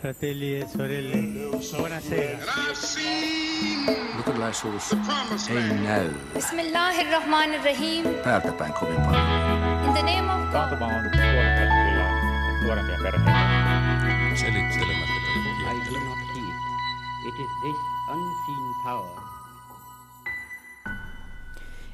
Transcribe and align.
fratelli 0.00 0.60
e 0.60 0.66
sorelle, 0.66 1.16
buonasera. 1.76 2.38
Luterilaisuus 4.16 4.92
ei 5.50 5.74
näy 5.84 6.10
Bismillahirrahmanirrahim. 6.34 8.04
päältä 8.24 8.52
päin 8.52 8.72
kovin 8.72 8.96
paljon. 8.96 9.22
In 9.86 9.92
the 9.92 10.02
name 10.02 10.32
of 10.32 10.40
God. 10.40 10.52
Taantuma 10.52 10.86
on 10.86 10.92
tuonut 10.92 11.12
kyllä 11.12 12.08
nuorempia 12.62 12.96
perheitä. 13.02 13.32
Selittelemättä 14.34 15.18
I 15.58 15.92
do 15.92 15.98
not 15.98 16.18
heed. 16.34 16.54
It 17.28 17.34
is 17.40 17.50
this 17.62 17.76
unseen 18.12 18.74
power 18.84 19.28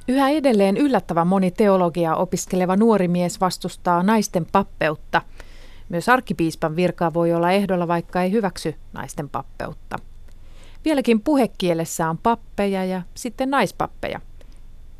Yhä 0.09 0.29
edelleen 0.29 0.77
yllättävän 0.77 1.27
moni 1.27 1.51
teologiaa 1.51 2.17
opiskeleva 2.17 2.77
nuori 2.77 3.09
mies 3.09 3.41
vastustaa 3.41 4.03
naisten 4.03 4.47
pappeutta. 4.53 5.23
Myös 5.89 6.09
arkkipiispan 6.09 6.77
virkaa 6.77 7.15
voi 7.15 7.33
olla 7.33 7.51
ehdolla, 7.51 7.89
vaikka 7.89 8.23
ei 8.23 8.33
hyväksy 8.33 8.75
naisten 8.93 9.29
pappeutta. 9.29 9.97
Vieläkin 10.85 11.21
puhekielessä 11.21 12.11
on 12.11 12.19
pappeja 12.19 12.85
ja 12.85 13.03
sitten 13.15 13.51
naispappeja. 13.51 14.21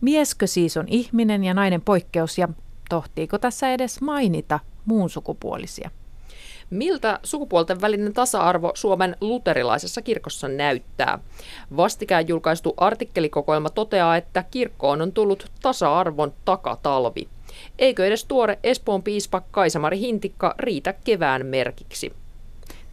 Mieskö 0.01 0.47
siis 0.47 0.77
on 0.77 0.85
ihminen 0.89 1.45
ja 1.45 1.55
nainen 1.55 1.81
poikkeus 1.81 2.39
ja 2.39 2.49
tohtiiko 2.89 3.39
tässä 3.39 3.73
edes 3.73 4.01
mainita 4.01 4.61
muun 4.85 5.11
sukupuolisia? 5.11 5.91
Miltä 6.71 7.21
sukupuolten 7.23 7.81
välinen 7.81 8.13
tasa-arvo 8.13 8.73
Suomen 8.75 9.17
luterilaisessa 9.21 10.03
kirkossa 10.03 10.49
näyttää? 10.49 11.19
Vastikään 11.77 12.29
julkaistu 12.29 12.75
artikkelikokoelma 12.77 13.71
toteaa, 13.71 14.17
että 14.17 14.45
kirkkoon 14.51 15.03
on 15.03 15.13
tullut 15.13 15.51
tasa-arvon 15.63 16.33
takatalvi. 16.45 17.29
Eikö 17.79 18.07
edes 18.07 18.25
tuore 18.25 18.59
Espoon 18.63 19.03
piispa 19.03 19.43
Kaisamari 19.51 19.99
Hintikka 19.99 20.55
riitä 20.59 20.95
kevään 21.05 21.47
merkiksi? 21.47 22.13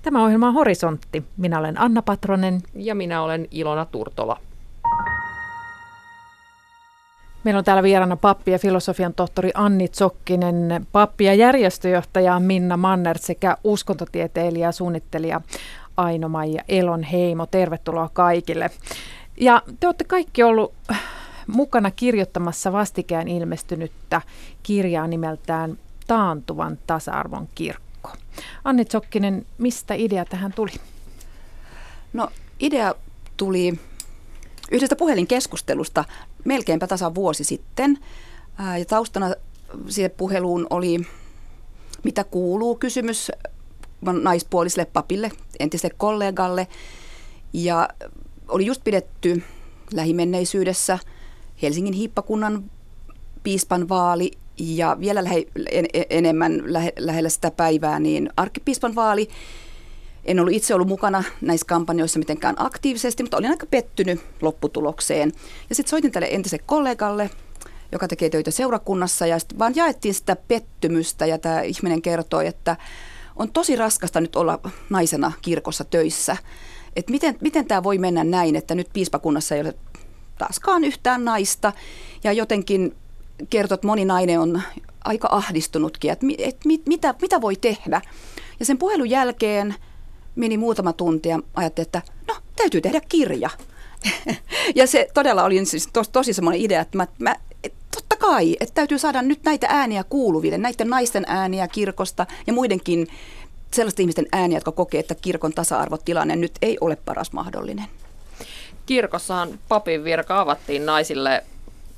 Tämä 0.01 0.23
ohjelma 0.23 0.47
on 0.47 0.53
Horisontti. 0.53 1.23
Minä 1.37 1.59
olen 1.59 1.81
Anna 1.81 2.01
Patronen. 2.01 2.61
Ja 2.75 2.95
minä 2.95 3.21
olen 3.21 3.47
Ilona 3.51 3.85
Turtola. 3.85 4.37
Meillä 7.43 7.57
on 7.57 7.63
täällä 7.63 7.83
vieraana 7.83 8.15
pappi 8.15 8.51
ja 8.51 8.59
filosofian 8.59 9.13
tohtori 9.13 9.51
Anni 9.53 9.87
Tsokkinen, 9.87 10.87
pappi 10.91 11.23
ja 11.23 11.33
järjestöjohtaja 11.33 12.39
Minna 12.39 12.77
Manner 12.77 13.17
sekä 13.17 13.57
uskontotieteilijä 13.63 14.67
ja 14.67 14.71
suunnittelija 14.71 15.41
Aino-Maija 15.97 16.63
Elon 16.69 17.03
Heimo. 17.03 17.45
Tervetuloa 17.45 18.09
kaikille. 18.13 18.69
Ja 19.37 19.61
te 19.79 19.87
olette 19.87 20.03
kaikki 20.03 20.43
ollut 20.43 20.73
mukana 21.51 21.91
kirjoittamassa 21.91 22.71
vastikään 22.71 23.27
ilmestynyttä 23.27 24.21
kirjaa 24.63 25.07
nimeltään 25.07 25.77
Taantuvan 26.07 26.79
tasa-arvon 26.87 27.47
kirkko. 27.55 28.11
Anni 28.63 28.85
Tsokkinen, 28.85 29.45
mistä 29.57 29.93
idea 29.93 30.25
tähän 30.25 30.53
tuli? 30.53 30.71
No 32.13 32.27
idea 32.59 32.95
tuli 33.37 33.79
yhdestä 34.71 34.95
puhelinkeskustelusta 34.95 36.05
melkeinpä 36.45 36.87
tasan 36.87 37.15
vuosi 37.15 37.43
sitten. 37.43 37.97
Ja 38.79 38.85
taustana 38.85 39.33
siihen 39.87 40.11
puheluun 40.11 40.67
oli, 40.69 41.07
mitä 42.03 42.23
kuuluu 42.23 42.75
kysymys 42.75 43.31
naispuoliselle 44.01 44.85
papille, 44.85 45.31
entiselle 45.59 45.95
kollegalle. 45.97 46.67
Ja 47.53 47.89
oli 48.47 48.65
just 48.65 48.83
pidetty 48.83 49.43
lähimenneisyydessä 49.93 50.99
Helsingin 51.61 51.93
hiippakunnan 51.93 52.71
piispan 53.43 53.89
vaali 53.89 54.31
ja 54.57 54.97
vielä 54.99 55.23
lähe, 55.23 55.45
en, 55.71 55.85
enemmän 56.09 56.61
lähe, 56.65 56.93
lähellä 56.99 57.29
sitä 57.29 57.51
päivää 57.51 57.99
niin 57.99 58.29
arkkipiispan 58.37 58.95
vaali. 58.95 59.29
En 60.25 60.39
ollut 60.39 60.53
itse 60.53 60.75
ollut 60.75 60.87
mukana 60.87 61.23
näissä 61.41 61.65
kampanjoissa 61.65 62.19
mitenkään 62.19 62.55
aktiivisesti, 62.57 63.23
mutta 63.23 63.37
olin 63.37 63.49
aika 63.49 63.65
pettynyt 63.65 64.21
lopputulokseen. 64.41 65.31
Ja 65.69 65.75
sitten 65.75 65.89
soitin 65.89 66.11
tälle 66.11 66.27
entiselle 66.31 66.63
kollegalle, 66.67 67.29
joka 67.91 68.07
tekee 68.07 68.29
töitä 68.29 68.51
seurakunnassa, 68.51 69.27
ja 69.27 69.39
sitten 69.39 69.59
vaan 69.59 69.75
jaettiin 69.75 70.13
sitä 70.13 70.35
pettymystä, 70.35 71.25
ja 71.25 71.37
tämä 71.37 71.61
ihminen 71.61 72.01
kertoi, 72.01 72.47
että 72.47 72.77
on 73.35 73.51
tosi 73.51 73.75
raskasta 73.75 74.21
nyt 74.21 74.35
olla 74.35 74.59
naisena 74.89 75.31
kirkossa 75.41 75.83
töissä. 75.83 76.37
Että 76.95 77.11
miten, 77.11 77.37
miten 77.41 77.65
tämä 77.65 77.83
voi 77.83 77.97
mennä 77.97 78.23
näin, 78.23 78.55
että 78.55 78.75
nyt 78.75 78.87
piispakunnassa 78.93 79.55
ei 79.55 79.61
ole 79.61 79.75
taaskaan 80.41 80.83
yhtään 80.83 81.25
naista, 81.25 81.73
ja 82.23 82.31
jotenkin 82.31 82.95
kertoi, 83.49 83.75
että 83.75 83.87
moni 83.87 84.05
nainen 84.05 84.39
on 84.39 84.61
aika 85.03 85.27
ahdistunutkin, 85.31 86.11
että, 86.11 86.25
että 86.37 86.67
mit, 86.67 86.87
mitä, 86.87 87.15
mitä 87.21 87.41
voi 87.41 87.55
tehdä. 87.55 88.01
Ja 88.59 88.65
sen 88.65 88.77
puhelun 88.77 89.09
jälkeen 89.09 89.75
meni 90.35 90.57
muutama 90.57 90.93
tunti 90.93 91.29
ja 91.29 91.39
ajattelin, 91.53 91.87
että 91.87 92.01
no, 92.27 92.35
täytyy 92.55 92.81
tehdä 92.81 93.01
kirja. 93.09 93.49
ja 94.75 94.87
se 94.87 95.07
todella 95.13 95.43
oli 95.43 95.65
siis 95.65 95.89
tos, 95.93 96.09
tosi 96.09 96.33
semmoinen 96.33 96.61
idea, 96.61 96.81
että 96.81 96.97
mä, 96.97 97.07
mä 97.19 97.35
et, 97.63 97.73
totta 97.95 98.15
kai, 98.15 98.57
että 98.59 98.73
täytyy 98.73 98.97
saada 98.97 99.21
nyt 99.21 99.43
näitä 99.43 99.67
ääniä 99.69 100.03
kuuluville, 100.03 100.57
näiden 100.57 100.89
naisten 100.89 101.23
ääniä 101.27 101.67
kirkosta 101.67 102.25
ja 102.47 102.53
muidenkin 102.53 103.07
sellaisten 103.73 104.03
ihmisten 104.03 104.27
ääniä, 104.31 104.57
jotka 104.57 104.71
kokee, 104.71 104.99
että 104.99 105.15
kirkon 105.15 105.53
tasa-arvotilanne 105.53 106.35
nyt 106.35 106.51
ei 106.61 106.77
ole 106.81 106.95
paras 106.95 107.31
mahdollinen. 107.31 107.85
Kirkossahan 108.85 109.59
papin 109.67 110.03
virka 110.03 110.41
avattiin 110.41 110.85
naisille 110.85 111.43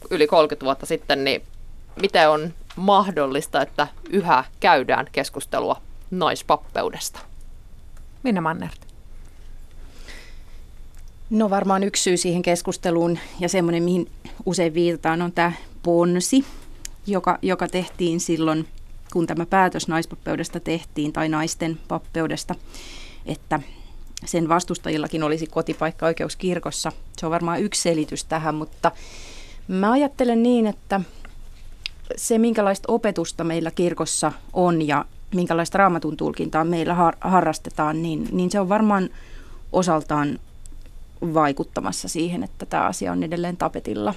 yli 0.10 0.28
30 0.28 0.66
vuotta 0.66 0.86
sitten, 0.86 1.24
niin 1.24 1.44
miten 2.02 2.30
on 2.30 2.54
mahdollista, 2.76 3.62
että 3.62 3.88
yhä 4.10 4.44
käydään 4.60 5.08
keskustelua 5.12 5.82
naispappeudesta? 6.12 7.20
Minna 8.24 8.42
Mannert. 8.42 8.88
No 11.30 11.50
varmaan 11.50 11.84
yksi 11.84 12.04
syy 12.04 12.18
siihen 12.18 12.42
keskusteluun 12.42 13.20
ja 13.40 13.50
semmoinen, 13.50 13.84
mihin 13.84 14.12
usein 14.46 14.74
viitataan, 14.74 15.22
on 15.22 15.32
tämä 15.32 15.52
ponsi, 15.84 16.46
joka, 17.08 17.40
joka 17.42 17.68
tehtiin 17.68 18.20
silloin, 18.20 18.68
kun 19.14 19.28
tämä 19.28 19.46
päätös 19.46 19.88
naispappeudesta 19.88 20.60
tehtiin 20.60 21.14
tai 21.14 21.30
naisten 21.30 21.80
pappeudesta, 21.88 22.56
että 23.26 23.60
sen 24.26 24.50
vastustajillakin 24.50 25.24
olisi 25.24 25.48
kotipaikka 25.48 26.06
oikeuskirkossa. 26.06 26.92
Se 27.18 27.26
on 27.26 27.32
varmaan 27.32 27.62
yksi 27.62 27.82
selitys 27.82 28.26
tähän, 28.26 28.56
mutta 28.56 28.92
mä 29.68 29.92
ajattelen 29.92 30.44
niin, 30.44 30.68
että 30.68 31.02
se 32.16 32.38
minkälaista 32.38 32.92
opetusta 32.92 33.44
meillä 33.44 33.72
kirkossa 33.72 34.32
on 34.54 34.88
ja 34.88 35.06
minkälaista 35.36 35.78
raamatun 35.78 36.18
tulkintaa 36.18 36.64
meillä 36.64 36.94
har- 36.94 37.18
harrastetaan, 37.22 38.02
niin, 38.02 38.28
niin 38.32 38.52
se 38.52 38.60
on 38.60 38.70
varmaan 38.70 39.10
osaltaan 39.72 40.40
vaikuttamassa 41.34 42.08
siihen, 42.08 42.44
että 42.44 42.66
tämä 42.66 42.84
asia 42.84 43.12
on 43.12 43.24
edelleen 43.24 43.58
tapetilla. 43.58 44.14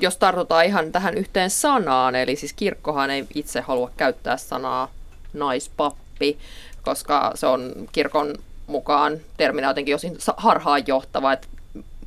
Jos 0.00 0.16
tartutaan 0.16 0.64
ihan 0.64 0.92
tähän 0.92 1.14
yhteen 1.14 1.50
sanaan, 1.50 2.14
eli 2.14 2.36
siis 2.36 2.52
kirkkohan 2.52 3.10
ei 3.10 3.26
itse 3.34 3.60
halua 3.60 3.90
käyttää 3.96 4.36
sanaa 4.36 4.90
naispappi, 5.32 6.38
koska 6.88 7.32
se 7.34 7.46
on 7.46 7.72
kirkon 7.92 8.34
mukaan 8.66 9.18
terminä 9.36 9.68
jotenkin 9.68 9.94
osin 9.94 10.18
harhaanjohtava, 10.36 11.32
että 11.32 11.48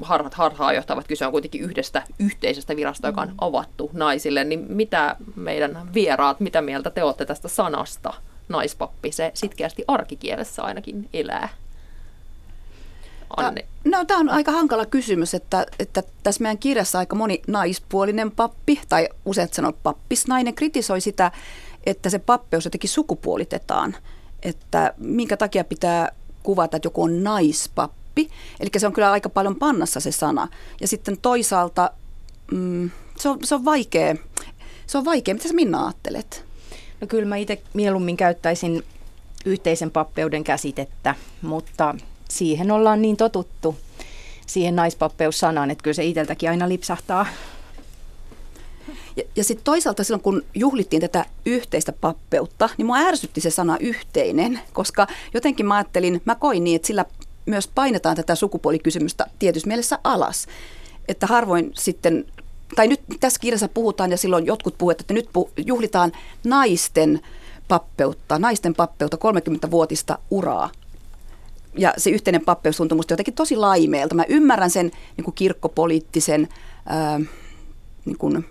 harhat 0.01 0.33
harhaa 0.33 0.73
johtavat. 0.73 1.07
Kyse 1.07 1.25
on 1.25 1.31
kuitenkin 1.31 1.61
yhdestä 1.61 2.03
yhteisestä 2.19 2.75
virasta, 2.75 3.07
joka 3.07 3.21
on 3.21 3.27
mm. 3.27 3.35
avattu 3.37 3.89
naisille. 3.93 4.43
Niin 4.43 4.65
mitä 4.69 5.15
meidän 5.35 5.89
vieraat, 5.93 6.39
mitä 6.39 6.61
mieltä 6.61 6.89
te 6.89 7.03
olette 7.03 7.25
tästä 7.25 7.47
sanasta 7.47 8.13
naispappi? 8.49 9.11
Se 9.11 9.31
sitkeästi 9.33 9.83
arkikielessä 9.87 10.63
ainakin 10.63 11.09
elää. 11.13 11.49
Anne. 13.37 13.65
No, 13.85 14.05
tämä 14.05 14.19
on 14.19 14.29
aika 14.29 14.51
hankala 14.51 14.85
kysymys, 14.85 15.33
että, 15.33 15.65
että 15.79 16.03
tässä 16.23 16.41
meidän 16.41 16.57
kirjassa 16.57 16.99
aika 16.99 17.15
moni 17.15 17.41
naispuolinen 17.47 18.31
pappi, 18.31 18.81
tai 18.89 19.09
useat 19.25 19.53
sanoo 19.53 19.73
pappisnainen, 19.83 20.55
kritisoi 20.55 21.01
sitä, 21.01 21.31
että 21.85 22.09
se 22.09 22.19
pappeus 22.19 22.65
jotenkin 22.65 22.89
sukupuolitetaan. 22.89 23.95
Että 24.43 24.93
minkä 24.97 25.37
takia 25.37 25.63
pitää 25.63 26.11
kuvata, 26.43 26.77
että 26.77 26.85
joku 26.85 27.03
on 27.03 27.23
naispappi. 27.23 28.29
Eli 28.59 28.69
se 28.77 28.87
on 28.87 28.93
kyllä 28.93 29.11
aika 29.11 29.29
paljon 29.29 29.55
pannassa 29.55 29.99
se 29.99 30.11
sana. 30.11 30.47
Ja 30.81 30.87
sitten 30.87 31.17
toisaalta 31.21 31.91
mm, 32.51 32.89
se, 33.17 33.29
on, 33.29 33.39
se 33.43 33.55
on 33.55 33.65
vaikea. 33.65 34.15
Se 34.87 34.97
on 34.97 35.05
vaikea. 35.05 35.33
Mitä 35.33 35.47
sä 35.47 35.53
Minna 35.53 35.83
ajattelet? 35.85 36.45
No 37.01 37.07
kyllä 37.07 37.25
mä 37.25 37.35
itse 37.35 37.61
mieluummin 37.73 38.17
käyttäisin 38.17 38.83
yhteisen 39.45 39.91
pappeuden 39.91 40.43
käsitettä, 40.43 41.15
mutta 41.41 41.95
siihen 42.29 42.71
ollaan 42.71 43.01
niin 43.01 43.17
totuttu, 43.17 43.75
siihen 44.47 44.75
naispappeussanaan, 44.75 45.71
että 45.71 45.83
kyllä 45.83 45.95
se 45.95 46.05
itseltäkin 46.05 46.49
aina 46.49 46.69
lipsahtaa. 46.69 47.25
Ja, 49.15 49.23
ja 49.35 49.43
sitten 49.43 49.63
toisaalta 49.63 50.03
silloin, 50.03 50.23
kun 50.23 50.43
juhlittiin 50.55 51.01
tätä 51.01 51.25
yhteistä 51.45 51.91
pappeutta, 51.91 52.69
niin 52.77 52.85
mua 52.85 52.97
ärsytti 52.97 53.41
se 53.41 53.49
sana 53.49 53.77
yhteinen, 53.79 54.59
koska 54.73 55.07
jotenkin 55.33 55.65
mä 55.65 55.75
ajattelin, 55.75 56.21
mä 56.25 56.35
koin 56.35 56.63
niin, 56.63 56.75
että 56.75 56.87
sillä 56.87 57.05
myös 57.45 57.67
painetaan 57.75 58.15
tätä 58.15 58.35
sukupuolikysymystä 58.35 59.27
tietyssä 59.39 59.67
mielessä 59.67 59.99
alas. 60.03 60.47
Että 61.07 61.27
harvoin 61.27 61.71
sitten, 61.75 62.25
tai 62.75 62.87
nyt 62.87 63.01
tässä 63.19 63.39
kirjassa 63.39 63.67
puhutaan 63.67 64.11
ja 64.11 64.17
silloin 64.17 64.45
jotkut 64.45 64.77
puhuvat, 64.77 65.01
että 65.01 65.13
nyt 65.13 65.29
juhlitaan 65.65 66.11
naisten 66.43 67.19
pappeutta, 67.67 68.39
naisten 68.39 68.75
pappeutta, 68.75 69.17
30-vuotista 69.17 70.17
uraa. 70.31 70.69
Ja 71.77 71.93
se 71.97 72.09
yhteinen 72.09 72.45
pappeus 72.45 72.77
tuntui 72.77 72.95
musta 72.95 73.13
jotenkin 73.13 73.33
tosi 73.33 73.55
laimeelta. 73.55 74.15
Mä 74.15 74.25
ymmärrän 74.27 74.69
sen 74.69 74.91
niin 75.17 75.25
kuin 75.25 75.35
kirkkopoliittisen 75.35 76.49
ää, 76.85 77.19
niin 78.05 78.17
kuin 78.17 78.45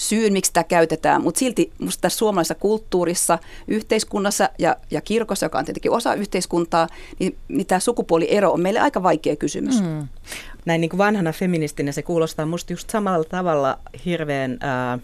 syyn, 0.00 0.32
miksi 0.32 0.48
sitä 0.48 0.64
käytetään, 0.64 1.22
mutta 1.22 1.38
silti 1.38 1.72
musta 1.78 2.00
tässä 2.00 2.18
suomalaisessa 2.18 2.54
kulttuurissa, 2.54 3.38
yhteiskunnassa 3.68 4.48
ja, 4.58 4.76
ja 4.90 5.00
kirkossa, 5.00 5.46
joka 5.46 5.58
on 5.58 5.64
tietenkin 5.64 5.90
osa 5.90 6.14
yhteiskuntaa, 6.14 6.88
niin, 7.18 7.36
niin 7.48 7.66
tämä 7.66 7.78
sukupuoliero 7.78 8.52
on 8.52 8.60
meille 8.60 8.80
aika 8.80 9.02
vaikea 9.02 9.36
kysymys. 9.36 9.82
Mm. 9.82 10.08
Näin 10.64 10.80
niin 10.80 10.88
kuin 10.88 10.98
vanhana 10.98 11.32
feministinä 11.32 11.92
se 11.92 12.02
kuulostaa 12.02 12.46
musta 12.46 12.72
just 12.72 12.90
samalla 12.90 13.24
tavalla 13.24 13.78
hirveän... 14.04 14.58
Ää, 14.60 14.98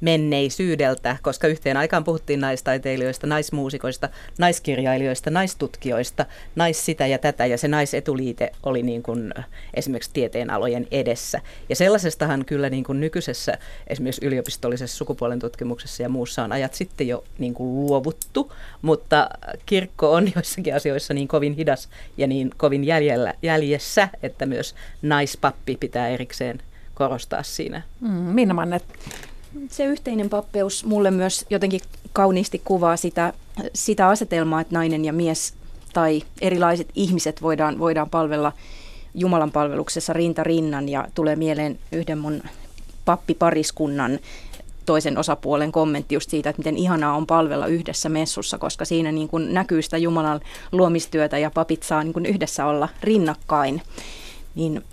menneisyydeltä, 0.00 1.16
koska 1.22 1.46
yhteen 1.46 1.76
aikaan 1.76 2.04
puhuttiin 2.04 2.40
naistaiteilijoista, 2.40 3.26
naismuusikoista, 3.26 4.08
naiskirjailijoista, 4.38 5.30
naistutkijoista, 5.30 6.26
nais 6.56 6.84
sitä 6.84 7.06
ja 7.06 7.18
tätä, 7.18 7.46
ja 7.46 7.58
se 7.58 7.68
naisetuliite 7.68 8.52
oli 8.62 8.82
niin 8.82 9.02
kuin 9.02 9.34
esimerkiksi 9.74 10.10
tieteenalojen 10.12 10.86
edessä. 10.90 11.40
Ja 11.68 11.76
sellaisestahan 11.76 12.44
kyllä 12.44 12.70
niin 12.70 12.84
kuin 12.84 13.00
nykyisessä 13.00 13.58
esimerkiksi 13.86 14.26
yliopistollisessa 14.26 14.96
sukupuolen 14.96 15.38
tutkimuksessa 15.38 16.02
ja 16.02 16.08
muussa 16.08 16.44
on 16.44 16.52
ajat 16.52 16.74
sitten 16.74 17.08
jo 17.08 17.24
niin 17.38 17.54
kuin 17.54 17.86
luovuttu, 17.86 18.52
mutta 18.82 19.28
kirkko 19.66 20.12
on 20.12 20.28
joissakin 20.34 20.74
asioissa 20.74 21.14
niin 21.14 21.28
kovin 21.28 21.54
hidas 21.54 21.88
ja 22.16 22.26
niin 22.26 22.50
kovin 22.56 22.84
jäljellä, 22.84 23.34
jäljessä, 23.42 24.08
että 24.22 24.46
myös 24.46 24.74
naispappi 25.02 25.76
pitää 25.76 26.08
erikseen 26.08 26.60
korostaa 26.94 27.42
siinä. 27.42 27.82
Mm, 28.00 28.08
Minna 28.10 28.54
Mannet, 28.54 28.84
se 29.70 29.84
yhteinen 29.84 30.30
pappeus 30.30 30.84
mulle 30.84 31.10
myös 31.10 31.46
jotenkin 31.50 31.80
kauniisti 32.12 32.62
kuvaa 32.64 32.96
sitä, 32.96 33.32
sitä 33.74 34.08
asetelmaa, 34.08 34.60
että 34.60 34.74
nainen 34.74 35.04
ja 35.04 35.12
mies 35.12 35.54
tai 35.92 36.22
erilaiset 36.40 36.88
ihmiset 36.94 37.42
voidaan, 37.42 37.78
voidaan 37.78 38.10
palvella 38.10 38.52
Jumalan 39.14 39.52
palveluksessa 39.52 40.12
rinta 40.12 40.44
rinnan 40.44 40.88
ja 40.88 41.08
tulee 41.14 41.36
mieleen 41.36 41.78
yhden 41.92 42.18
mun 42.18 42.42
pappipariskunnan 43.04 44.18
toisen 44.86 45.18
osapuolen 45.18 45.72
kommentti 45.72 46.14
just 46.14 46.30
siitä, 46.30 46.50
että 46.50 46.60
miten 46.60 46.76
ihanaa 46.76 47.16
on 47.16 47.26
palvella 47.26 47.66
yhdessä 47.66 48.08
messussa, 48.08 48.58
koska 48.58 48.84
siinä 48.84 49.12
niin 49.12 49.28
kuin 49.28 49.54
näkyy 49.54 49.82
sitä 49.82 49.98
Jumalan 49.98 50.40
luomistyötä 50.72 51.38
ja 51.38 51.50
papit 51.50 51.82
saa 51.82 52.04
niin 52.04 52.12
kuin 52.12 52.26
yhdessä 52.26 52.66
olla 52.66 52.88
rinnakkain. 53.02 53.82
Niin 54.54 54.84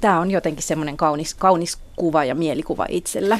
tämä 0.00 0.20
on 0.20 0.30
jotenkin 0.30 0.62
semmoinen 0.62 0.96
kaunis, 0.96 1.34
kaunis 1.34 1.78
kuva 1.96 2.24
ja 2.24 2.34
mielikuva 2.34 2.86
itsellä. 2.88 3.38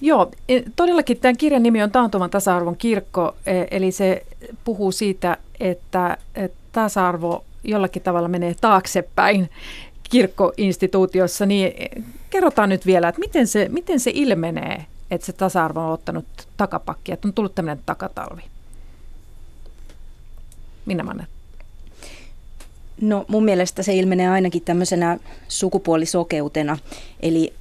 Joo, 0.00 0.30
e, 0.48 0.62
todellakin 0.76 1.18
tämän 1.20 1.36
kirjan 1.36 1.62
nimi 1.62 1.82
on 1.82 1.90
Taantuman 1.90 2.30
tasa-arvon 2.30 2.76
kirkko, 2.76 3.36
e, 3.46 3.64
eli 3.70 3.92
se 3.92 4.26
puhuu 4.64 4.92
siitä, 4.92 5.36
että 5.60 6.18
tasa-arvo 6.72 7.44
jollakin 7.64 8.02
tavalla 8.02 8.28
menee 8.28 8.54
taaksepäin 8.60 9.50
kirkkoinstituutiossa, 10.10 11.46
niin 11.46 11.72
e, 11.76 12.02
kerrotaan 12.30 12.68
nyt 12.68 12.86
vielä, 12.86 13.08
että 13.08 13.20
miten 13.20 13.46
se, 13.46 13.68
miten 13.68 14.00
se 14.00 14.10
ilmenee, 14.14 14.86
että 15.10 15.26
se 15.26 15.32
tasa-arvo 15.32 15.80
on 15.80 15.92
ottanut 15.92 16.26
takapakkia, 16.56 17.14
että 17.14 17.28
on 17.28 17.34
tullut 17.34 17.54
tämmöinen 17.54 17.82
takatalvi. 17.86 18.42
Minä 20.86 21.02
Manne? 21.02 21.26
No 23.00 23.24
mun 23.28 23.44
mielestä 23.44 23.82
se 23.82 23.94
ilmenee 23.94 24.28
ainakin 24.28 24.62
tämmöisenä 24.62 25.18
sukupuolisokeutena, 25.48 26.78
eli 27.20 27.52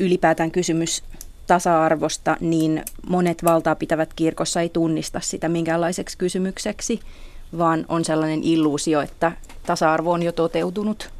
ylipäätään 0.00 0.50
kysymys 0.50 1.02
tasa-arvosta, 1.46 2.36
niin 2.40 2.84
monet 3.08 3.44
valtaa 3.44 3.74
pitävät 3.74 4.14
kirkossa 4.14 4.60
ei 4.60 4.68
tunnista 4.68 5.20
sitä 5.20 5.48
minkäänlaiseksi 5.48 6.18
kysymykseksi, 6.18 7.00
vaan 7.58 7.84
on 7.88 8.04
sellainen 8.04 8.42
illuusio, 8.42 9.00
että 9.00 9.32
tasa-arvo 9.66 10.12
on 10.12 10.22
jo 10.22 10.32
toteutunut. 10.32 11.10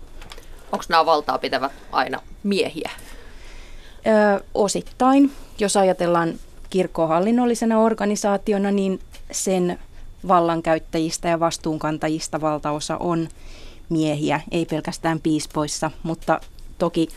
Onko 0.73 0.85
nämä 0.89 1.07
valtaa 1.07 1.39
pitävät 1.39 1.73
aina 1.93 2.21
miehiä? 2.43 2.91
Ö, 4.07 4.45
osittain. 4.55 5.33
Jos 5.59 5.77
ajatellaan 5.77 6.35
kirkkoa 6.71 7.07
hallinnollisena 7.07 7.81
organisaationa, 7.81 8.71
niin 8.71 9.01
sen 9.31 9.79
vallankäyttäjistä 10.29 11.29
ja 11.29 11.41
vastuunkantajista 11.41 12.41
valtaosa 12.41 12.97
on 12.97 13.29
miehiä, 13.89 14.41
ei 14.51 14.67
pelkästään 14.67 15.21
piispoissa, 15.21 15.91
mutta 16.03 16.41
toki 16.79 17.09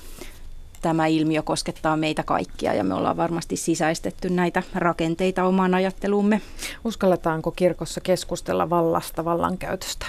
tämä 0.82 1.08
ilmiö 1.08 1.42
koskettaa 1.42 1.98
meitä 1.98 2.24
kaikkia 2.24 2.74
ja 2.74 2.84
me 2.84 2.94
ollaan 2.94 3.18
varmasti 3.18 3.58
sisäistetty 3.58 4.30
näitä 4.30 4.64
rakenteita 4.76 5.44
omaan 5.44 5.74
ajatteluumme. 5.74 6.42
Uskalletaanko 6.84 7.52
kirkossa 7.52 8.02
keskustella 8.02 8.70
vallasta, 8.70 9.26
vallankäytöstä? 9.26 10.06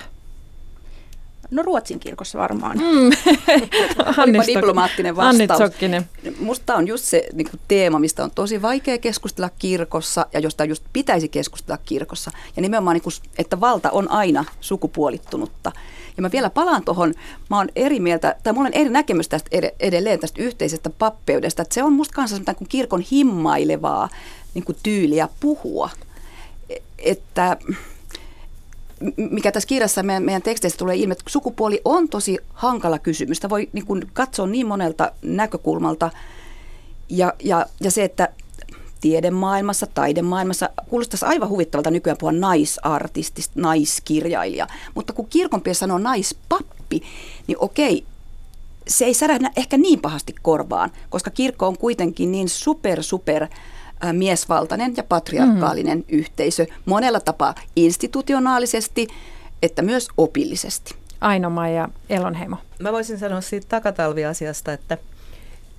No 1.50 1.62
Ruotsin 1.62 2.00
kirkossa 2.00 2.38
varmaan. 2.38 2.79
Mm. 2.79 3.11
Olipa 4.23 4.47
diplomaattinen 4.47 5.17
vastaus. 5.17 5.61
Musta 6.41 6.75
on 6.75 6.88
just 6.88 7.05
se 7.05 7.29
niin 7.32 7.50
kuin 7.50 7.61
teema, 7.69 7.99
mistä 7.99 8.25
on 8.25 8.31
tosi 8.31 8.62
vaikea 8.62 8.99
keskustella 8.99 9.50
kirkossa 9.59 10.26
ja 10.32 10.41
josta 10.41 10.65
just 10.65 10.85
pitäisi 10.93 11.29
keskustella 11.29 11.79
kirkossa. 11.85 12.31
Ja 12.56 12.62
nimenomaan, 12.62 12.94
niin 12.94 13.03
kuin, 13.03 13.12
että 13.38 13.61
valta 13.61 13.91
on 13.91 14.11
aina 14.11 14.44
sukupuolittunutta. 14.61 15.73
Ja 16.19 16.23
mä 16.23 16.32
vielä 16.32 16.50
palaan 16.50 16.85
tuohon, 16.85 17.15
mä 17.50 17.56
oon 17.56 17.69
eri 17.76 18.00
mieltä, 18.00 18.37
tai 18.43 18.53
mulla 18.53 18.67
on 18.67 18.75
eri 18.75 18.91
näkemys 18.91 19.29
tästä 19.29 19.50
edelleen 19.81 20.20
tästä 20.20 20.43
yhteisestä 20.43 20.91
pappeudesta, 20.91 21.62
että 21.62 21.75
se 21.75 21.82
on 21.82 21.93
musta 21.93 22.15
kanssa 22.15 22.55
kuin 22.55 22.69
kirkon 22.69 23.00
himmailevaa 23.00 24.09
niin 24.55 24.65
kuin 24.65 24.79
tyyliä 24.82 25.29
puhua. 25.41 25.91
E, 26.70 26.76
että 26.99 27.56
mikä 29.17 29.53
tässä 29.53 29.67
kirjassa 29.67 30.03
meidän, 30.03 30.23
meidän 30.23 30.43
teksteissä 30.43 30.79
tulee 30.79 30.97
ilmi, 30.97 31.12
että 31.12 31.25
sukupuoli 31.29 31.81
on 31.85 32.09
tosi 32.09 32.38
hankala 32.53 32.99
kysymys. 32.99 33.37
Sitä 33.37 33.50
voi 33.50 33.69
niin 33.73 33.87
kuin 33.87 34.11
katsoa 34.12 34.47
niin 34.47 34.67
monelta 34.67 35.12
näkökulmalta. 35.23 36.11
Ja, 37.09 37.32
ja, 37.43 37.67
ja 37.81 37.91
se, 37.91 38.05
että 38.05 38.29
tiedemaailmassa, 39.00 39.87
taidemaailmassa 39.87 40.71
kuulostaisi 40.89 41.25
aivan 41.25 41.49
huvittavalta 41.49 41.91
nykyään 41.91 42.17
puhua 42.19 42.33
naisartistista, 42.33 43.53
naiskirjailija. 43.56 44.67
Mutta 44.95 45.12
kun 45.12 45.27
kirkonpie 45.31 45.75
sanoo 45.75 45.99
naispappi, 45.99 47.03
niin 47.47 47.56
okei, 47.61 48.05
se 48.89 49.05
ei 49.05 49.15
särähdä 49.15 49.50
ehkä 49.56 49.77
niin 49.77 50.00
pahasti 50.00 50.35
korvaan, 50.43 50.91
koska 51.09 51.31
kirkko 51.31 51.67
on 51.67 51.79
kuitenkin 51.79 52.33
niin 52.33 52.49
super, 52.49 53.03
super 53.03 53.43
äh, 53.43 54.12
miesvaltainen 54.12 54.95
ja 54.97 55.03
patriarkaalinen 55.03 55.99
mm. 55.99 56.05
yhteisö 56.09 56.67
monella 56.85 57.21
tapaa 57.21 57.55
institutionaalisesti, 57.77 59.08
että 59.63 59.82
myös 59.82 60.08
opillisesti. 60.17 60.94
Aino 61.20 61.67
ja 61.67 61.89
Elonheimo. 62.08 62.56
Mä 62.79 62.93
voisin 62.93 63.19
sanoa 63.19 63.41
siitä 63.41 63.67
takatalviasiasta, 63.69 64.72
että 64.72 64.99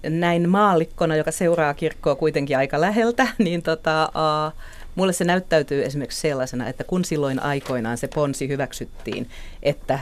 näin 0.03 0.49
maallikkona, 0.49 1.15
joka 1.15 1.31
seuraa 1.31 1.73
kirkkoa 1.73 2.15
kuitenkin 2.15 2.57
aika 2.57 2.81
läheltä, 2.81 3.27
niin 3.37 3.61
tota, 3.61 4.11
uh, 4.15 4.53
mulle 4.95 5.13
se 5.13 5.23
näyttäytyy 5.23 5.85
esimerkiksi 5.85 6.21
sellaisena, 6.21 6.67
että 6.67 6.83
kun 6.83 7.05
silloin 7.05 7.43
aikoinaan 7.43 7.97
se 7.97 8.07
ponsi 8.07 8.47
hyväksyttiin, 8.47 9.29
että 9.63 9.99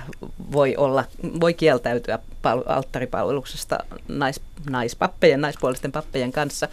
voi, 0.51 0.75
olla, 0.75 1.03
voi 1.39 1.53
kieltäytyä 1.53 2.19
pal- 2.41 2.63
alttaripalveluksesta 2.65 3.77
nais, 4.07 4.41
naispappejen, 4.69 5.41
naispuolisten 5.41 5.91
pappejen 5.91 6.31
kanssa, 6.31 6.67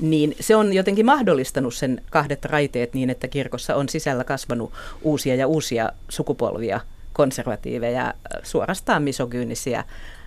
niin 0.00 0.34
se 0.40 0.56
on 0.56 0.72
jotenkin 0.72 1.06
mahdollistanut 1.06 1.74
sen 1.74 2.02
kahdet 2.10 2.44
raiteet 2.44 2.94
niin, 2.94 3.10
että 3.10 3.28
kirkossa 3.28 3.76
on 3.76 3.88
sisällä 3.88 4.24
kasvanut 4.24 4.72
uusia 5.02 5.34
ja 5.34 5.46
uusia 5.46 5.92
sukupolvia 6.08 6.80
konservatiiveja, 7.12 8.14
suorastaan 8.42 9.02
misogyynisiä 9.02 9.84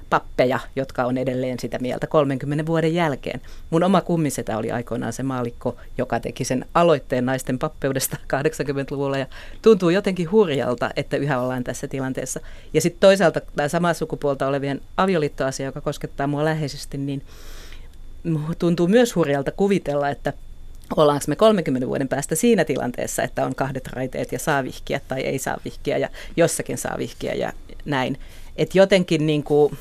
pappeja, 0.09 0.59
jotka 0.75 1.05
on 1.05 1.17
edelleen 1.17 1.59
sitä 1.59 1.79
mieltä 1.79 2.07
30 2.07 2.65
vuoden 2.65 2.93
jälkeen. 2.93 3.41
Mun 3.69 3.83
oma 3.83 4.01
kummisetä 4.01 4.57
oli 4.57 4.71
aikoinaan 4.71 5.13
se 5.13 5.23
maalikko, 5.23 5.75
joka 5.97 6.19
teki 6.19 6.43
sen 6.43 6.65
aloitteen 6.73 7.25
naisten 7.25 7.59
pappeudesta 7.59 8.17
80-luvulla 8.35 9.17
ja 9.17 9.25
tuntuu 9.61 9.89
jotenkin 9.89 10.31
hurjalta, 10.31 10.89
että 10.95 11.17
yhä 11.17 11.39
ollaan 11.39 11.63
tässä 11.63 11.87
tilanteessa. 11.87 12.39
Ja 12.73 12.81
sitten 12.81 12.99
toisaalta 12.99 13.41
tämä 13.55 13.67
samaa 13.67 13.93
sukupuolta 13.93 14.47
olevien 14.47 14.81
avioliittoasia, 14.97 15.65
joka 15.65 15.81
koskettaa 15.81 16.27
mua 16.27 16.45
läheisesti, 16.45 16.97
niin 16.97 17.21
tuntuu 18.59 18.87
myös 18.87 19.15
hurjalta 19.15 19.51
kuvitella, 19.51 20.09
että 20.09 20.33
ollaanko 20.95 21.25
me 21.27 21.35
30 21.35 21.87
vuoden 21.87 22.07
päästä 22.07 22.35
siinä 22.35 22.65
tilanteessa, 22.65 23.23
että 23.23 23.45
on 23.45 23.55
kahdet 23.55 23.87
raiteet 23.87 24.31
ja 24.31 24.39
saa 24.39 24.63
vihkiä 24.63 25.01
tai 25.07 25.21
ei 25.21 25.39
saa 25.39 25.57
vihkiä 25.65 25.97
ja 25.97 26.09
jossakin 26.37 26.77
saa 26.77 26.95
vihkiä 26.97 27.33
ja 27.33 27.53
näin. 27.85 28.17
Että 28.55 28.77
jotenkin 28.77 29.25
niin 29.25 29.43
kuin, 29.43 29.77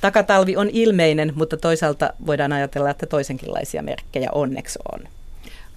Takatalvi 0.00 0.56
on 0.56 0.70
ilmeinen, 0.72 1.32
mutta 1.34 1.56
toisaalta 1.56 2.12
voidaan 2.26 2.52
ajatella, 2.52 2.90
että 2.90 3.06
toisenkinlaisia 3.06 3.82
merkkejä 3.82 4.28
onneksi 4.32 4.78
on. 4.92 5.00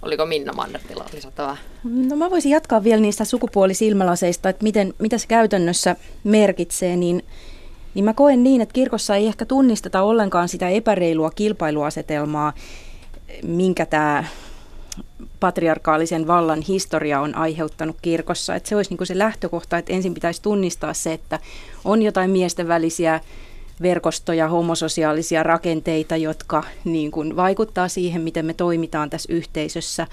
Oliko 0.02 0.26
Minna 0.26 0.54
Mannertila 0.54 1.06
lisättävää? 1.14 1.58
No 1.84 2.16
mä 2.16 2.30
voisin 2.30 2.52
jatkaa 2.52 2.84
vielä 2.84 3.02
niistä 3.02 3.26
sukupuolisilmälaseista, 3.26 4.50
että 4.50 4.64
miten, 4.64 4.94
mitä 5.00 5.18
se 5.18 5.28
käytännössä 5.28 5.96
merkitsee, 6.24 6.96
niin, 6.96 7.26
niin 7.94 8.06
mä 8.06 8.14
koen 8.14 8.44
niin, 8.44 8.62
että 8.62 8.74
kirkossa 8.74 9.16
ei 9.16 9.28
ehkä 9.28 9.46
tunnisteta 9.46 10.02
ollenkaan 10.02 10.50
sitä 10.50 10.70
epäreilua 10.70 11.32
kilpailuasetelmaa, 11.32 12.54
minkä 13.44 13.86
tämä 13.86 14.24
patriarkaalisen 15.40 16.28
vallan 16.28 16.62
historia 16.62 17.22
on 17.22 17.36
aiheuttanut 17.36 17.96
kirkossa. 18.02 18.56
Että 18.56 18.70
se 18.70 18.76
olisi 18.76 18.96
niin 18.96 19.08
se 19.08 19.18
lähtökohta, 19.18 19.78
että 19.78 19.94
ensin 19.94 20.14
pitäisi 20.14 20.42
tunnistaa 20.42 20.94
se, 20.94 21.14
että 21.14 21.40
on 21.86 22.02
jotain 22.02 22.32
miesten 22.32 22.68
välisiä 22.68 23.20
verkostoja, 23.82 24.48
homososiaalisia 24.48 25.44
rakenteita, 25.44 26.18
jotka 26.18 26.64
niin 26.84 27.12
kuin 27.12 27.36
vaikuttaa 27.36 27.88
siihen, 27.88 28.22
miten 28.22 28.46
me 28.46 28.54
toimitaan 28.54 29.10
tässä 29.10 29.34
yhteisössä. 29.34 30.08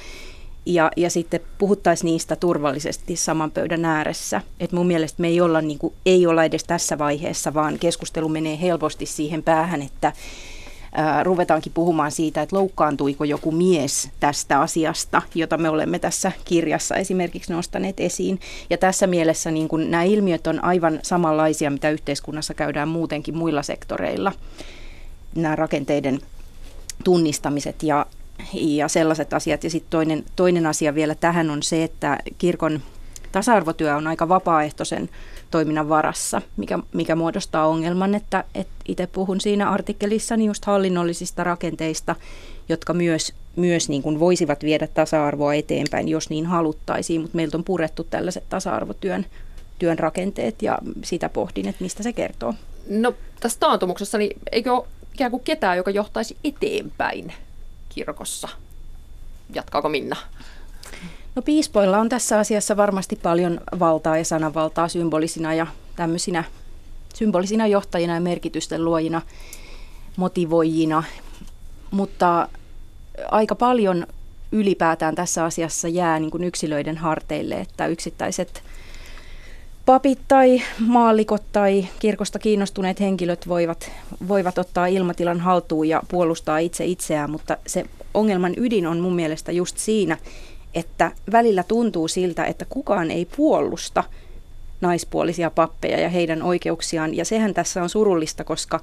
Ja, 0.66 0.90
ja 0.96 1.10
sitten 1.10 1.40
puhuttaisiin 1.58 2.10
niistä 2.10 2.36
turvallisesti 2.36 3.16
saman 3.16 3.50
pöydän 3.50 3.84
ääressä. 3.84 4.40
Et 4.60 4.72
mun 4.72 4.86
mielestä 4.86 5.22
me 5.22 5.28
ei 5.28 5.40
olla, 5.40 5.60
niin 5.60 5.78
kuin, 5.78 5.94
ei 6.06 6.26
olla 6.26 6.44
edes 6.44 6.64
tässä 6.64 6.98
vaiheessa, 6.98 7.54
vaan 7.54 7.78
keskustelu 7.78 8.28
menee 8.28 8.60
helposti 8.60 9.06
siihen 9.06 9.42
päähän, 9.42 9.82
että 9.82 10.12
ruvetaankin 11.22 11.72
puhumaan 11.72 12.12
siitä, 12.12 12.42
että 12.42 12.56
loukkaantuiko 12.56 13.24
joku 13.24 13.52
mies 13.52 14.10
tästä 14.20 14.60
asiasta, 14.60 15.22
jota 15.34 15.58
me 15.58 15.68
olemme 15.68 15.98
tässä 15.98 16.32
kirjassa 16.44 16.96
esimerkiksi 16.96 17.52
nostaneet 17.52 18.00
esiin. 18.00 18.40
Ja 18.70 18.78
tässä 18.78 19.06
mielessä 19.06 19.50
niin 19.50 19.68
kun 19.68 19.90
nämä 19.90 20.02
ilmiöt 20.02 20.46
on 20.46 20.64
aivan 20.64 21.00
samanlaisia, 21.02 21.70
mitä 21.70 21.90
yhteiskunnassa 21.90 22.54
käydään 22.54 22.88
muutenkin 22.88 23.36
muilla 23.36 23.62
sektoreilla. 23.62 24.32
Nämä 25.34 25.56
rakenteiden 25.56 26.20
tunnistamiset 27.04 27.82
ja, 27.82 28.06
ja 28.52 28.88
sellaiset 28.88 29.32
asiat. 29.32 29.64
Ja 29.64 29.70
sitten 29.70 29.90
toinen, 29.90 30.24
toinen 30.36 30.66
asia 30.66 30.94
vielä 30.94 31.14
tähän 31.14 31.50
on 31.50 31.62
se, 31.62 31.84
että 31.84 32.18
kirkon 32.38 32.80
tasa-arvotyö 33.32 33.96
on 33.96 34.06
aika 34.06 34.28
vapaaehtoisen 34.28 35.10
toiminnan 35.50 35.88
varassa, 35.88 36.42
mikä, 36.56 36.78
mikä 36.92 37.16
muodostaa 37.16 37.66
ongelman, 37.66 38.14
että, 38.14 38.44
että 38.54 38.74
itse 38.88 39.06
puhun 39.06 39.40
siinä 39.40 39.70
artikkelissani 39.70 40.46
just 40.46 40.64
hallinnollisista 40.64 41.44
rakenteista, 41.44 42.16
jotka 42.68 42.92
myös, 42.94 43.34
myös 43.56 43.88
niin 43.88 44.02
kuin 44.02 44.20
voisivat 44.20 44.62
viedä 44.62 44.86
tasa-arvoa 44.86 45.54
eteenpäin, 45.54 46.08
jos 46.08 46.30
niin 46.30 46.46
haluttaisiin, 46.46 47.20
mutta 47.20 47.36
meiltä 47.36 47.56
on 47.56 47.64
purettu 47.64 48.04
tällaiset 48.04 48.44
tasa-arvotyön 48.48 49.26
työn 49.78 49.98
rakenteet 49.98 50.62
ja 50.62 50.78
sitä 51.04 51.28
pohdin, 51.28 51.68
että 51.68 51.84
mistä 51.84 52.02
se 52.02 52.12
kertoo. 52.12 52.54
No 52.88 53.14
tässä 53.40 53.60
taantumuksessa, 53.60 54.18
niin 54.18 54.40
eikö 54.52 54.72
ole 54.72 54.86
ikään 55.14 55.30
kuin 55.30 55.42
ketään, 55.44 55.76
joka 55.76 55.90
johtaisi 55.90 56.36
eteenpäin 56.44 57.32
kirkossa? 57.88 58.48
Jatkaako 59.54 59.88
Minna? 59.88 60.16
No 61.38 61.42
piispoilla 61.42 61.98
on 61.98 62.08
tässä 62.08 62.38
asiassa 62.38 62.76
varmasti 62.76 63.16
paljon 63.16 63.60
valtaa 63.78 64.18
ja 64.18 64.24
sananvaltaa 64.24 64.88
symbolisina 64.88 65.54
ja 65.54 65.66
tämmöisinä 65.96 66.44
symbolisina 67.14 67.66
johtajina 67.66 68.14
ja 68.14 68.20
merkitysten 68.20 68.84
luojina, 68.84 69.22
motivoijina, 70.16 71.02
mutta 71.90 72.48
aika 73.30 73.54
paljon 73.54 74.06
ylipäätään 74.52 75.14
tässä 75.14 75.44
asiassa 75.44 75.88
jää 75.88 76.18
niin 76.18 76.30
kuin 76.30 76.44
yksilöiden 76.44 76.96
harteille, 76.96 77.54
että 77.54 77.86
yksittäiset 77.86 78.62
papit 79.86 80.18
tai 80.28 80.62
maallikot 80.78 81.42
tai 81.52 81.88
kirkosta 81.98 82.38
kiinnostuneet 82.38 83.00
henkilöt 83.00 83.48
voivat, 83.48 83.90
voivat 84.28 84.58
ottaa 84.58 84.86
ilmatilan 84.86 85.40
haltuun 85.40 85.88
ja 85.88 86.02
puolustaa 86.08 86.58
itse 86.58 86.84
itseään, 86.84 87.30
mutta 87.30 87.56
se 87.66 87.84
ongelman 88.14 88.54
ydin 88.56 88.86
on 88.86 89.00
mun 89.00 89.14
mielestä 89.14 89.52
just 89.52 89.78
siinä, 89.78 90.18
että 90.74 91.12
välillä 91.32 91.62
tuntuu 91.62 92.08
siltä, 92.08 92.44
että 92.44 92.64
kukaan 92.68 93.10
ei 93.10 93.24
puolusta 93.36 94.04
naispuolisia 94.80 95.50
pappeja 95.50 96.00
ja 96.00 96.08
heidän 96.08 96.42
oikeuksiaan. 96.42 97.16
Ja 97.16 97.24
sehän 97.24 97.54
tässä 97.54 97.82
on 97.82 97.88
surullista, 97.88 98.44
koska, 98.44 98.80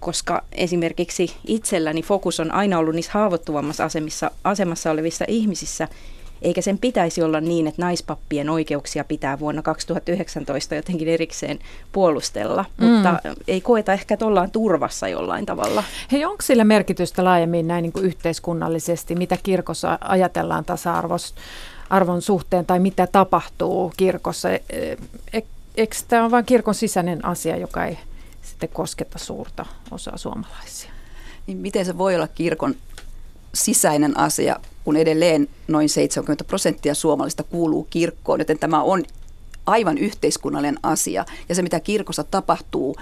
koska 0.00 0.44
esimerkiksi 0.52 1.36
itselläni 1.46 2.02
fokus 2.02 2.40
on 2.40 2.50
aina 2.50 2.78
ollut 2.78 2.94
niissä 2.94 3.12
haavoittuvammassa 3.14 3.84
asemissa, 3.84 4.30
asemassa 4.44 4.90
olevissa 4.90 5.24
ihmisissä– 5.28 5.88
eikä 6.42 6.62
sen 6.62 6.78
pitäisi 6.78 7.22
olla 7.22 7.40
niin, 7.40 7.66
että 7.66 7.82
naispappien 7.82 8.50
oikeuksia 8.50 9.04
pitää 9.04 9.38
vuonna 9.38 9.62
2019 9.62 10.74
jotenkin 10.74 11.08
erikseen 11.08 11.58
puolustella, 11.92 12.64
mm. 12.78 12.86
mutta 12.86 13.18
ei 13.48 13.60
koeta 13.60 13.92
ehkä, 13.92 14.14
että 14.14 14.26
ollaan 14.26 14.50
turvassa 14.50 15.08
jollain 15.08 15.46
tavalla. 15.46 15.84
Hei, 16.12 16.24
onko 16.24 16.42
sillä 16.42 16.64
merkitystä 16.64 17.24
laajemmin 17.24 17.68
näin 17.68 17.82
niin 17.82 17.92
kuin 17.92 18.04
yhteiskunnallisesti, 18.04 19.14
mitä 19.14 19.38
kirkossa 19.42 19.98
ajatellaan 20.00 20.64
tasa-arvosta? 20.64 21.40
arvon 21.90 22.22
suhteen 22.22 22.66
tai 22.66 22.78
mitä 22.78 23.06
tapahtuu 23.06 23.92
kirkossa. 23.96 24.50
E, 24.50 24.60
e, 25.32 25.42
eikö 25.76 25.96
tämä 26.08 26.22
ole 26.22 26.30
vain 26.30 26.44
kirkon 26.44 26.74
sisäinen 26.74 27.24
asia, 27.24 27.56
joka 27.56 27.84
ei 27.84 27.98
sitten 28.42 28.68
kosketa 28.68 29.18
suurta 29.18 29.66
osaa 29.90 30.16
suomalaisia? 30.16 30.90
Niin 31.46 31.58
miten 31.58 31.84
se 31.84 31.98
voi 31.98 32.14
olla 32.14 32.28
kirkon 32.28 32.74
sisäinen 33.54 34.18
asia, 34.18 34.56
kun 34.84 34.96
edelleen 34.96 35.48
noin 35.68 35.88
70 35.88 36.44
prosenttia 36.44 36.94
suomalista 36.94 37.42
kuuluu 37.42 37.86
kirkkoon, 37.90 38.40
joten 38.40 38.58
tämä 38.58 38.82
on 38.82 39.02
aivan 39.66 39.98
yhteiskunnallinen 39.98 40.78
asia. 40.82 41.24
Ja 41.48 41.54
se, 41.54 41.62
mitä 41.62 41.80
kirkossa 41.80 42.24
tapahtuu, 42.24 42.96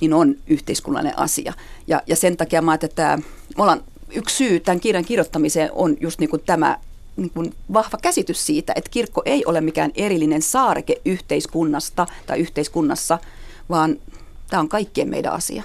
niin 0.00 0.14
on 0.14 0.34
yhteiskunnallinen 0.46 1.18
asia. 1.18 1.52
Ja, 1.86 2.02
ja 2.06 2.16
sen 2.16 2.36
takia 2.36 2.62
mä 2.62 2.74
että 2.74 2.88
tämä, 2.88 3.16
me 3.56 3.62
ollaan, 3.62 3.84
yksi 4.10 4.36
syy 4.36 4.60
tämän 4.60 4.80
kirjan 4.80 5.04
kirjoittamiseen 5.04 5.70
on 5.72 5.96
just 6.00 6.20
niin 6.20 6.30
kuin 6.30 6.42
tämä 6.46 6.78
niin 7.16 7.30
kuin 7.30 7.54
vahva 7.72 7.98
käsitys 8.02 8.46
siitä, 8.46 8.72
että 8.76 8.90
kirkko 8.90 9.22
ei 9.24 9.44
ole 9.46 9.60
mikään 9.60 9.90
erillinen 9.94 10.42
saareke 10.42 11.00
yhteiskunnasta 11.04 12.06
tai 12.26 12.38
yhteiskunnassa, 12.38 13.18
vaan 13.68 13.96
tämä 14.50 14.60
on 14.60 14.68
kaikkien 14.68 15.08
meidän 15.08 15.32
asia 15.32 15.62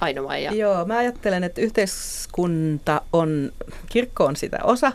ainoa. 0.00 0.38
Ja... 0.38 0.52
Joo, 0.52 0.84
mä 0.84 0.96
ajattelen, 0.96 1.44
että 1.44 1.60
yhteiskunta 1.60 3.00
on, 3.12 3.52
kirkko 3.88 4.24
on 4.24 4.36
sitä 4.36 4.58
osa, 4.64 4.92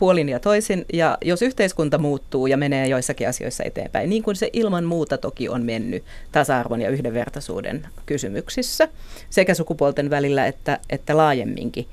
puolin 0.00 0.28
ja 0.28 0.40
toisin, 0.40 0.84
ja 0.92 1.18
jos 1.22 1.42
yhteiskunta 1.42 1.98
muuttuu 1.98 2.46
ja 2.46 2.56
menee 2.56 2.86
joissakin 2.86 3.28
asioissa 3.28 3.64
eteenpäin, 3.64 4.10
niin 4.10 4.22
kuin 4.22 4.36
se 4.36 4.50
ilman 4.52 4.84
muuta 4.84 5.18
toki 5.18 5.48
on 5.48 5.62
mennyt 5.62 6.04
tasa-arvon 6.32 6.80
ja 6.80 6.90
yhdenvertaisuuden 6.90 7.86
kysymyksissä, 8.06 8.88
sekä 9.30 9.54
sukupuolten 9.54 10.10
välillä 10.10 10.46
että, 10.46 10.78
että 10.90 11.16
laajemminkin, 11.16 11.86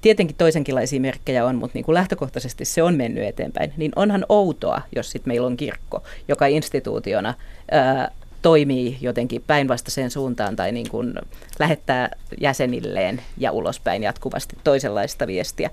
tietenkin 0.00 0.36
toisenkinlaisia 0.36 1.00
merkkejä 1.00 1.46
on, 1.46 1.56
mutta 1.56 1.74
niin 1.74 1.84
kuin 1.84 1.94
lähtökohtaisesti 1.94 2.64
se 2.64 2.82
on 2.82 2.94
mennyt 2.94 3.24
eteenpäin, 3.24 3.72
niin 3.76 3.92
onhan 3.96 4.26
outoa, 4.28 4.82
jos 4.96 5.10
sitten 5.10 5.30
meillä 5.30 5.46
on 5.46 5.56
kirkko, 5.56 6.02
joka 6.28 6.46
instituutiona 6.46 7.34
ää, 7.70 8.10
toimii 8.42 8.98
jotenkin 9.00 9.44
päinvastaiseen 9.46 10.10
suuntaan 10.10 10.56
tai 10.56 10.72
niin 10.72 10.88
kuin 10.90 11.14
lähettää 11.58 12.10
jäsenilleen 12.40 13.22
ja 13.38 13.52
ulospäin 13.52 14.02
jatkuvasti 14.02 14.56
toisenlaista 14.64 15.26
viestiä 15.26 15.70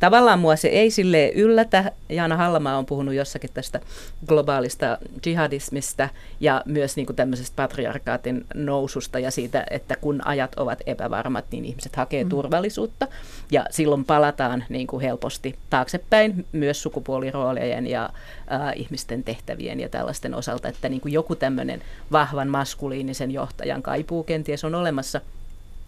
tavallaan 0.00 0.38
mua 0.38 0.56
se 0.56 0.68
ei 0.68 0.90
sille 0.90 1.32
yllätä. 1.34 1.92
Jaana 2.08 2.36
Hallamaa 2.36 2.78
on 2.78 2.86
puhunut 2.86 3.14
jossakin 3.14 3.50
tästä 3.54 3.80
globaalista 4.26 4.98
jihadismista 5.26 6.08
ja 6.40 6.62
myös 6.64 6.96
niin 6.96 7.06
kuin 7.06 7.16
tämmöisestä 7.16 7.56
patriarkaatin 7.56 8.46
noususta 8.54 9.18
ja 9.18 9.30
siitä, 9.30 9.64
että 9.70 9.96
kun 9.96 10.26
ajat 10.26 10.54
ovat 10.54 10.78
epävarmat, 10.86 11.44
niin 11.50 11.64
ihmiset 11.64 11.96
hakee 11.96 12.24
mm. 12.24 12.30
turvallisuutta. 12.30 13.08
Ja 13.50 13.66
silloin 13.70 14.04
palataan 14.04 14.64
niin 14.68 14.86
kuin 14.86 15.00
helposti 15.00 15.58
taaksepäin 15.70 16.46
myös 16.52 16.82
sukupuoliroolien 16.82 17.86
ja 17.86 18.04
äh, 18.04 18.72
ihmisten 18.76 19.24
tehtävien 19.24 19.80
ja 19.80 19.88
tällaisten 19.88 20.34
osalta, 20.34 20.68
että 20.68 20.88
niin 20.88 21.00
kuin 21.00 21.12
joku 21.12 21.34
tämmöinen 21.34 21.82
vahvan 22.12 22.48
maskuliinisen 22.48 23.30
johtajan 23.30 23.82
kaipuu 23.82 24.22
kenties 24.22 24.64
on 24.64 24.74
olemassa, 24.74 25.20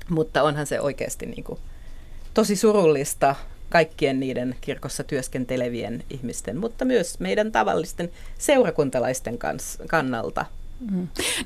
mutta 0.09 0.43
onhan 0.43 0.67
se 0.67 0.81
oikeasti 0.81 1.27
niin 1.27 1.45
kuin 1.45 1.59
tosi 2.35 2.57
surullista 2.57 3.35
kaikkien 3.71 4.21
niiden 4.21 4.57
kirkossa 4.61 5.05
työskentelevien 5.05 6.05
ihmisten, 6.11 6.57
mutta 6.57 6.85
myös 6.85 7.21
meidän 7.21 7.53
tavallisten 7.53 8.11
seurakuntalaisten 8.39 9.39
kans, 9.39 9.79
kannalta. 9.89 10.47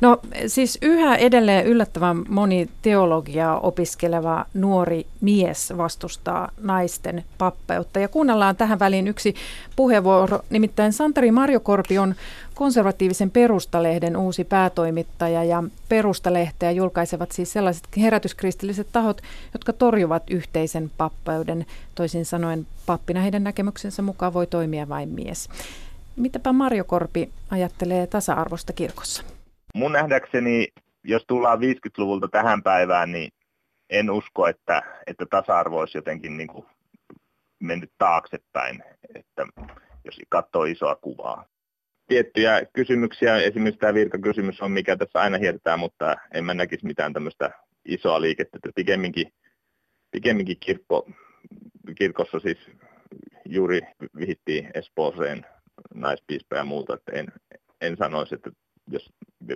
No 0.01 0.19
siis 0.47 0.79
yhä 0.83 1.17
edelleen 1.17 1.67
yllättävän 1.67 2.25
moni 2.29 2.69
teologiaa 2.83 3.61
opiskeleva 3.61 4.47
nuori 4.55 5.07
mies 5.21 5.73
vastustaa 5.77 6.51
naisten 6.63 7.25
pappeutta. 7.39 8.01
Ja 8.01 8.09
kuunnellaan 8.09 8.57
tähän 8.57 8.79
väliin 8.79 9.09
yksi 9.09 9.35
puheenvuoro, 9.77 10.41
nimittäin 10.51 10.93
Santeri 10.93 11.31
Marjokorpi 11.31 11.99
on 11.99 12.15
konservatiivisen 12.55 13.31
Perustalehden 13.31 14.17
uusi 14.17 14.45
päätoimittaja 14.45 15.45
ja 15.45 15.65
Perustalehteä 15.89 16.71
julkaisevat 16.71 17.33
siis 17.33 17.53
sellaiset 17.53 17.85
herätyskristilliset 17.97 18.87
tahot, 18.93 19.23
jotka 19.53 19.73
torjuvat 19.73 20.31
yhteisen 20.31 20.91
pappeuden. 20.97 21.67
Toisin 21.95 22.25
sanoen 22.25 22.67
pappina 22.87 23.21
heidän 23.21 23.45
näkemyksensä 23.45 24.03
mukaan 24.03 24.35
voi 24.35 24.47
toimia 24.47 24.89
vain 24.89 25.09
mies. 25.09 25.49
Mitäpä 26.21 26.53
Marjo 26.53 26.85
Korpi 26.85 27.31
ajattelee 27.51 28.07
tasa-arvosta 28.07 28.73
kirkossa? 28.73 29.23
Mun 29.75 29.93
nähdäkseni, 29.93 30.69
jos 31.05 31.25
tullaan 31.27 31.59
50-luvulta 31.59 32.29
tähän 32.29 32.63
päivään, 32.63 33.13
niin 33.13 33.33
en 33.91 34.11
usko, 34.11 34.49
että, 34.49 34.83
että 35.07 35.27
tasa-arvo 35.31 35.81
olisi 35.81 35.99
jotenkin 35.99 36.37
niin 36.37 36.49
kuin 36.49 36.67
mennyt 37.61 37.93
taaksepäin, 37.99 38.85
että 39.15 39.47
jos 40.05 40.21
katsoo 40.29 40.65
isoa 40.65 40.97
kuvaa. 40.97 41.45
Tiettyjä 42.07 42.63
kysymyksiä, 42.73 43.37
esimerkiksi 43.37 43.81
tämä 43.81 43.95
virkakysymys 43.95 44.61
on, 44.61 44.73
mikä 44.73 44.97
tässä 44.97 45.21
aina 45.21 45.39
hiertää, 45.39 45.77
mutta 45.77 46.17
en 46.35 46.45
mä 46.45 46.55
näkisi 46.55 46.87
mitään 46.87 47.13
tämmöistä 47.13 47.51
isoa 47.85 48.21
liikettä, 48.21 48.57
että 48.57 48.71
pikemminkin, 48.75 49.33
pikemminkin 50.11 50.57
kirkko, 50.61 51.09
kirkossa 51.99 52.41
siis 52.41 52.59
juuri 53.45 53.81
vihittiin 54.17 54.71
Espooseen 54.75 55.47
naispiispa 55.95 56.57
ja 56.57 56.65
muuta, 56.65 56.95
että 56.95 57.13
en, 57.13 57.27
en 57.81 57.97
sanoisi, 57.97 58.35
että 58.35 58.51
jos 58.91 59.13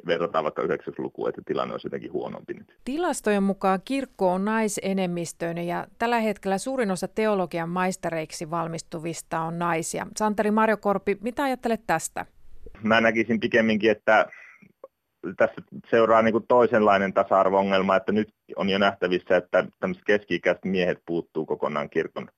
verrataan 0.06 0.44
vaikka 0.44 0.62
90-lukua, 0.62 1.28
että 1.28 1.42
tilanne 1.46 1.74
olisi 1.74 1.86
jotenkin 1.86 2.12
huonompi 2.12 2.54
nyt. 2.54 2.76
Tilastojen 2.84 3.42
mukaan 3.42 3.80
kirkko 3.84 4.32
on 4.32 4.44
naisenemmistöinen 4.44 5.66
ja 5.66 5.86
tällä 5.98 6.20
hetkellä 6.20 6.58
suurin 6.58 6.90
osa 6.90 7.08
teologian 7.08 7.68
maistereiksi 7.68 8.50
valmistuvista 8.50 9.40
on 9.40 9.58
naisia. 9.58 10.06
Santeri 10.16 10.50
Marjo 10.50 10.76
Korpi, 10.76 11.18
mitä 11.20 11.42
ajattelet 11.42 11.80
tästä? 11.86 12.26
Mä 12.82 13.00
näkisin 13.00 13.40
pikemminkin, 13.40 13.90
että 13.90 14.26
tässä 15.36 15.62
seuraa 15.90 16.22
niin 16.22 16.32
kuin 16.32 16.46
toisenlainen 16.48 17.12
tasa-arvo-ongelma, 17.12 17.96
että 17.96 18.12
nyt 18.12 18.28
on 18.56 18.68
jo 18.68 18.78
nähtävissä, 18.78 19.36
että 19.36 19.66
tämmöiset 19.80 20.04
keski-ikäiset 20.06 20.64
miehet 20.64 20.98
puuttuu 21.06 21.46
kokonaan 21.46 21.90
kirkon 21.90 22.28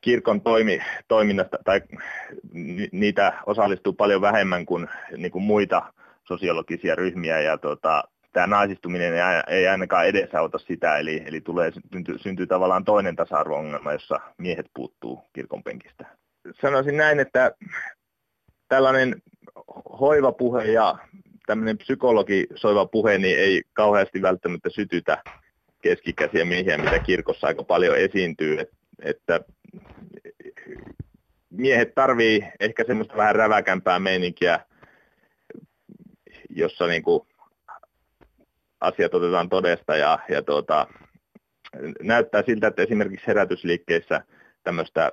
kirkon 0.00 0.40
toimi, 0.40 0.80
toiminnasta, 1.08 1.58
tai 1.64 1.80
niitä 2.92 3.32
osallistuu 3.46 3.92
paljon 3.92 4.20
vähemmän 4.20 4.66
kuin, 4.66 4.88
niin 5.16 5.30
kuin 5.30 5.44
muita 5.44 5.92
sosiologisia 6.24 6.94
ryhmiä, 6.94 7.40
ja 7.40 7.58
tota, 7.58 8.04
tämä 8.32 8.46
naisistuminen 8.46 9.12
ei 9.48 9.68
ainakaan 9.68 10.06
edesauta 10.06 10.58
sitä, 10.58 10.98
eli, 10.98 11.22
eli 11.26 11.40
tulee, 11.40 11.72
syntyy, 11.92 12.18
syntyy 12.18 12.46
tavallaan 12.46 12.84
toinen 12.84 13.16
tasa-arvo-ongelma, 13.16 13.92
jossa 13.92 14.20
miehet 14.38 14.66
puuttuu 14.74 15.24
kirkon 15.32 15.62
penkistä. 15.62 16.06
Sanoisin 16.60 16.96
näin, 16.96 17.20
että 17.20 17.52
tällainen 18.68 19.22
hoivapuhe 20.00 20.64
ja 20.64 20.98
tämmöinen 21.46 21.78
psykologisoiva 21.78 22.86
puhe 22.86 23.18
niin 23.18 23.38
ei 23.38 23.62
kauheasti 23.72 24.22
välttämättä 24.22 24.70
sytytä 24.70 25.22
keskikäisiä 25.82 26.44
miehiä, 26.44 26.78
mitä 26.78 26.98
kirkossa 26.98 27.46
aika 27.46 27.62
paljon 27.64 27.96
esiintyy. 27.98 28.60
Et, 28.60 28.70
että 29.02 29.40
miehet 31.66 31.94
tarvii 31.94 32.44
ehkä 32.60 32.84
semmoista 32.86 33.16
vähän 33.16 33.34
räväkämpää 33.34 33.98
meininkiä, 33.98 34.60
jossa 36.50 36.86
niin 36.86 37.02
kuin 37.02 37.26
asiat 38.80 39.14
otetaan 39.14 39.48
todesta 39.48 39.96
ja, 39.96 40.18
ja 40.28 40.42
tuota, 40.42 40.86
näyttää 42.02 42.42
siltä, 42.42 42.66
että 42.66 42.82
esimerkiksi 42.82 43.26
herätysliikkeissä 43.26 44.24
tämmöistä 44.62 45.12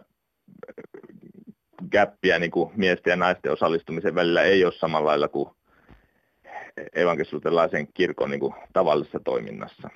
gäppiä 1.91 2.39
niin 2.39 2.51
kuin 2.51 2.72
miesten 2.75 3.12
ja 3.12 3.17
naisten 3.17 3.51
osallistumisen 3.51 4.15
välillä 4.15 4.41
ei 4.41 4.65
ole 4.65 4.74
samalla 4.74 5.10
lailla 5.10 5.27
kuin 5.27 5.50
evankelisluterilaisen 6.95 7.88
kirkon 7.93 8.29
niin 8.29 8.39
kuin 8.39 8.53
tavallisessa 8.74 9.19
toiminnassa. 9.19 9.89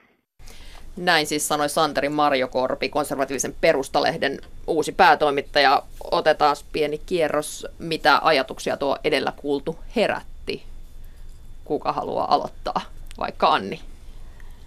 Näin 0.97 1.27
siis 1.27 1.47
sanoi 1.47 1.69
Santeri 1.69 2.09
Marjokorpi, 2.09 2.89
konservatiivisen 2.89 3.55
perustalehden 3.61 4.39
uusi 4.67 4.91
päätoimittaja. 4.91 5.83
Otetaan 6.11 6.55
pieni 6.71 6.97
kierros, 6.97 7.67
mitä 7.79 8.19
ajatuksia 8.23 8.77
tuo 8.77 8.97
edellä 9.03 9.33
kuultu 9.37 9.75
herätti. 9.95 10.63
Kuka 11.65 11.93
haluaa 11.93 12.33
aloittaa? 12.35 12.81
Vaikka 13.17 13.53
Anni. 13.53 13.81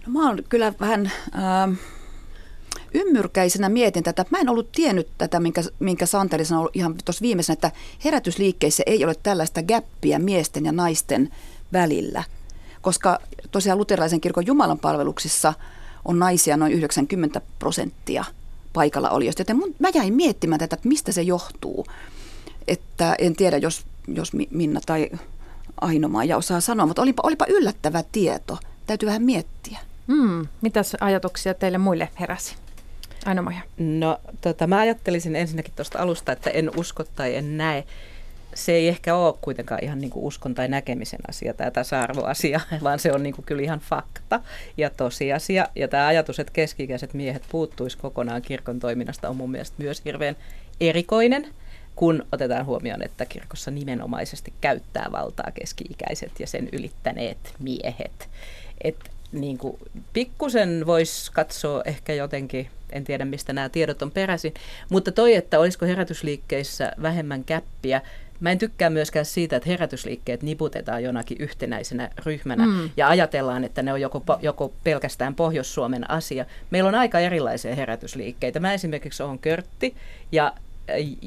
No, 0.05 0.11
mä 0.19 0.27
oon 0.27 0.43
kyllä 0.49 0.73
vähän 0.79 1.11
äh, 1.35 1.77
ymmyrkäisenä 2.93 3.69
mietin 3.69 4.03
tätä. 4.03 4.25
Mä 4.29 4.39
en 4.39 4.49
ollut 4.49 4.71
tiennyt 4.71 5.07
tätä, 5.17 5.39
minkä, 5.39 5.61
minkä 5.79 6.05
Santeri 6.05 6.45
sanoi 6.45 6.69
ihan 6.73 6.95
tuossa 7.05 7.21
viimeisenä, 7.21 7.53
että 7.53 7.71
herätysliikkeissä 8.05 8.83
ei 8.85 9.05
ole 9.05 9.15
tällaista 9.23 9.63
gäppiä 9.63 10.19
miesten 10.19 10.65
ja 10.65 10.71
naisten 10.71 11.29
välillä. 11.73 12.23
Koska 12.81 13.19
tosiaan 13.51 13.79
luterilaisen 13.79 14.21
kirkon 14.21 14.45
Jumalan 14.45 14.79
palveluksissa– 14.79 15.53
on 16.05 16.19
naisia 16.19 16.57
noin 16.57 16.71
90 16.71 17.41
prosenttia 17.59 18.25
paikalla 18.73 19.09
olijoista. 19.09 19.41
Joten 19.41 19.57
mun, 19.57 19.75
mä 19.79 19.89
jäin 19.93 20.13
miettimään 20.13 20.59
tätä, 20.59 20.73
että 20.73 20.87
mistä 20.87 21.11
se 21.11 21.21
johtuu. 21.21 21.87
Että 22.67 23.15
en 23.19 23.35
tiedä, 23.35 23.57
jos, 23.57 23.85
jos 24.07 24.31
Minna 24.51 24.81
tai 24.85 25.09
Ainomaa 25.81 26.23
ja 26.23 26.37
osaa 26.37 26.61
sanoa, 26.61 26.85
mutta 26.85 27.01
olipa, 27.01 27.23
olipa 27.25 27.45
yllättävä 27.49 28.03
tieto. 28.11 28.57
Täytyy 28.87 29.07
vähän 29.07 29.21
miettiä. 29.21 29.79
Hmm, 30.07 30.47
mitäs 30.61 30.95
ajatuksia 30.99 31.53
teille 31.53 31.77
muille 31.77 32.09
heräsi? 32.19 32.55
Ainomaja. 33.25 33.61
No, 33.77 34.17
tota, 34.41 34.67
mä 34.67 34.79
ajattelisin 34.79 35.35
ensinnäkin 35.35 35.73
tuosta 35.75 35.99
alusta, 35.99 36.31
että 36.31 36.49
en 36.49 36.71
usko 36.77 37.03
tai 37.03 37.35
en 37.35 37.57
näe 37.57 37.83
se 38.55 38.71
ei 38.71 38.87
ehkä 38.87 39.15
ole 39.15 39.35
kuitenkaan 39.41 39.83
ihan 39.83 39.99
niin 39.99 40.11
kuin 40.11 40.25
uskon 40.25 40.55
tai 40.55 40.67
näkemisen 40.67 41.19
asia, 41.29 41.53
tämä 41.53 41.71
tasa-arvoasia, 41.71 42.61
vaan 42.83 42.99
se 42.99 43.11
on 43.13 43.23
niin 43.23 43.35
kuin 43.35 43.45
kyllä 43.45 43.61
ihan 43.61 43.79
fakta 43.79 44.41
ja 44.77 44.89
tosiasia. 44.89 45.67
Ja 45.75 45.87
tämä 45.87 46.07
ajatus, 46.07 46.39
että 46.39 46.53
keskikäiset 46.53 47.13
miehet 47.13 47.43
puuttuisi 47.51 47.97
kokonaan 47.97 48.41
kirkon 48.41 48.79
toiminnasta, 48.79 49.29
on 49.29 49.35
mun 49.35 49.51
mielestä 49.51 49.75
myös 49.79 50.01
hirveän 50.05 50.35
erikoinen, 50.79 51.47
kun 51.95 52.25
otetaan 52.31 52.65
huomioon, 52.65 53.01
että 53.01 53.25
kirkossa 53.25 53.71
nimenomaisesti 53.71 54.53
käyttää 54.61 55.09
valtaa 55.11 55.51
keski-ikäiset 55.53 56.31
ja 56.39 56.47
sen 56.47 56.69
ylittäneet 56.71 57.53
miehet. 57.59 58.29
Et 58.83 59.11
niin 59.31 59.57
kuin 59.57 59.77
pikkusen 60.13 60.85
voisi 60.85 61.31
katsoa 61.31 61.81
ehkä 61.85 62.13
jotenkin, 62.13 62.67
en 62.91 63.03
tiedä 63.03 63.25
mistä 63.25 63.53
nämä 63.53 63.69
tiedot 63.69 64.01
on 64.01 64.11
peräisin, 64.11 64.53
mutta 64.89 65.11
toi, 65.11 65.35
että 65.35 65.59
olisiko 65.59 65.85
herätysliikkeissä 65.85 66.91
vähemmän 67.01 67.43
käppiä, 67.43 68.01
Mä 68.41 68.51
en 68.51 68.57
tykkää 68.57 68.89
myöskään 68.89 69.25
siitä, 69.25 69.55
että 69.55 69.69
herätysliikkeet 69.69 70.43
niputetaan 70.43 71.03
jonakin 71.03 71.37
yhtenäisenä 71.39 72.09
ryhmänä 72.25 72.65
mm. 72.65 72.89
ja 72.97 73.09
ajatellaan, 73.09 73.63
että 73.63 73.81
ne 73.81 73.93
on 73.93 74.01
joko, 74.01 74.23
joko 74.41 74.73
pelkästään 74.83 75.35
Pohjois-Suomen 75.35 76.11
asia. 76.11 76.45
Meillä 76.71 76.87
on 76.87 76.95
aika 76.95 77.19
erilaisia 77.19 77.75
herätysliikkeitä. 77.75 78.59
Mä 78.59 78.73
esimerkiksi 78.73 79.23
olen 79.23 79.39
Körtti 79.39 79.95
ja 80.31 80.53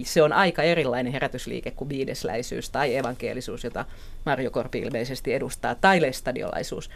se 0.04 0.22
on 0.22 0.32
aika 0.32 0.62
erilainen 0.62 1.12
herätysliike 1.12 1.70
kuin 1.70 1.88
viidesläisyys 1.88 2.70
tai 2.70 2.96
evankelisuus, 2.96 3.64
jota 3.64 3.84
Marjo 4.26 4.50
Korpi 4.50 4.78
ilmeisesti 4.78 5.34
edustaa, 5.34 5.74
tai 5.74 6.02
lestadiolaisuus. 6.02 6.90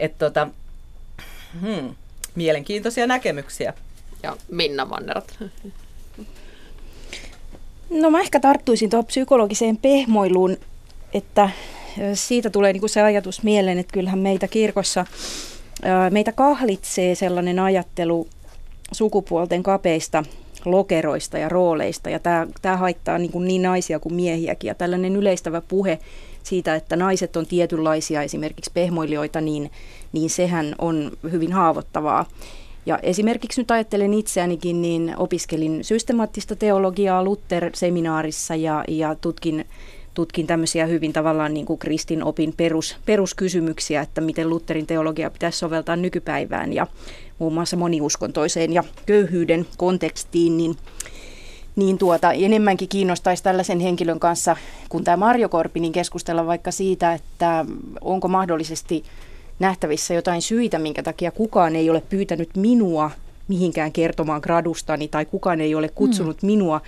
Et 0.00 0.18
tota, 0.18 0.48
hmm, 1.60 1.94
mielenkiintoisia 2.34 3.06
näkemyksiä. 3.06 3.74
Ja 4.22 4.36
Minna 4.50 4.84
Mannerat. 4.84 5.38
No 7.90 8.10
mä 8.10 8.20
ehkä 8.20 8.40
tarttuisin 8.40 8.90
tuohon 8.90 9.06
psykologiseen 9.06 9.76
pehmoiluun, 9.76 10.56
että 11.14 11.50
siitä 12.14 12.50
tulee 12.50 12.72
niin 12.72 12.80
kuin 12.80 12.90
se 12.90 13.02
ajatus 13.02 13.42
mieleen, 13.42 13.78
että 13.78 13.92
kyllähän 13.92 14.18
meitä 14.18 14.48
kirkossa, 14.48 15.06
meitä 16.10 16.32
kahlitsee 16.32 17.14
sellainen 17.14 17.58
ajattelu 17.58 18.26
sukupuolten 18.92 19.62
kapeista 19.62 20.24
lokeroista 20.64 21.38
ja 21.38 21.48
rooleista, 21.48 22.10
ja 22.10 22.18
tämä, 22.18 22.46
tämä 22.62 22.76
haittaa 22.76 23.18
niin, 23.18 23.32
kuin 23.32 23.48
niin 23.48 23.62
naisia 23.62 23.98
kuin 23.98 24.14
miehiäkin, 24.14 24.68
ja 24.68 24.74
tällainen 24.74 25.16
yleistävä 25.16 25.60
puhe 25.60 25.98
siitä, 26.42 26.74
että 26.74 26.96
naiset 26.96 27.36
on 27.36 27.46
tietynlaisia 27.46 28.22
esimerkiksi 28.22 28.70
pehmoilijoita, 28.74 29.40
niin, 29.40 29.70
niin 30.12 30.30
sehän 30.30 30.74
on 30.78 31.12
hyvin 31.32 31.52
haavoittavaa. 31.52 32.26
Ja 32.86 32.98
esimerkiksi 33.02 33.60
nyt 33.60 33.70
ajattelen 33.70 34.14
itseänikin, 34.14 34.82
niin 34.82 35.14
opiskelin 35.16 35.84
systemaattista 35.84 36.56
teologiaa 36.56 37.24
Luther-seminaarissa 37.24 38.54
ja, 38.54 38.84
ja 38.88 39.14
tutkin, 39.14 39.64
tutkin 40.14 40.46
tämmöisiä 40.46 40.86
hyvin 40.86 41.12
tavallaan 41.12 41.54
niin 41.54 41.66
kuin 41.66 41.78
kristin 41.78 42.24
opin 42.24 42.54
perus, 42.56 42.96
peruskysymyksiä, 43.06 44.00
että 44.00 44.20
miten 44.20 44.50
Lutherin 44.50 44.86
teologia 44.86 45.30
pitäisi 45.30 45.58
soveltaa 45.58 45.96
nykypäivään 45.96 46.72
ja 46.72 46.86
muun 47.38 47.54
muassa 47.54 47.76
moniuskontoiseen 47.76 48.72
ja 48.72 48.84
köyhyyden 49.06 49.66
kontekstiin, 49.76 50.56
niin 50.56 50.76
niin 51.76 51.98
tuota, 51.98 52.32
enemmänkin 52.32 52.88
kiinnostaisi 52.88 53.42
tällaisen 53.42 53.80
henkilön 53.80 54.20
kanssa, 54.20 54.56
kun 54.88 55.04
tämä 55.04 55.16
Marjo 55.16 55.48
Korpi, 55.48 55.80
niin 55.80 55.92
keskustella 55.92 56.46
vaikka 56.46 56.70
siitä, 56.70 57.14
että 57.14 57.66
onko 58.00 58.28
mahdollisesti 58.28 59.04
nähtävissä 59.58 60.14
jotain 60.14 60.42
syitä, 60.42 60.78
minkä 60.78 61.02
takia 61.02 61.30
kukaan 61.30 61.76
ei 61.76 61.90
ole 61.90 62.02
pyytänyt 62.08 62.56
minua 62.56 63.10
mihinkään 63.48 63.92
kertomaan 63.92 64.40
gradustani 64.40 65.08
tai 65.08 65.24
kukaan 65.24 65.60
ei 65.60 65.74
ole 65.74 65.88
kutsunut 65.88 66.42
mm. 66.42 66.46
minua 66.46 66.80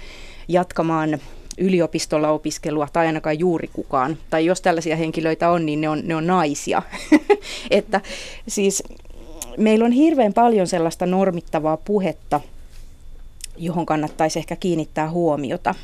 jatkamaan 0.49 1.19
yliopistolla 1.59 2.29
opiskelua 2.29 2.89
tai 2.93 3.07
ainakaan 3.07 3.39
juuri 3.39 3.69
kukaan. 3.73 4.17
Tai 4.31 4.47
jos 4.47 4.61
tällaisia 4.61 4.97
henkilöitä 4.97 5.51
on, 5.51 5.67
niin 5.67 5.81
ne 5.81 5.89
on, 5.89 6.03
ne 6.05 6.17
on 6.17 6.27
naisia. 6.27 6.83
että 7.71 8.01
siis 8.49 8.83
meillä 9.57 9.85
on 9.85 9.93
hirveän 9.93 10.33
paljon 10.33 10.67
sellaista 10.67 11.07
normittavaa 11.07 11.77
puhetta, 11.77 12.41
johon 13.57 13.87
kannattaisi 13.87 14.39
ehkä 14.39 14.57
kiinnittää 14.57 15.11
huomiota. 15.11 15.75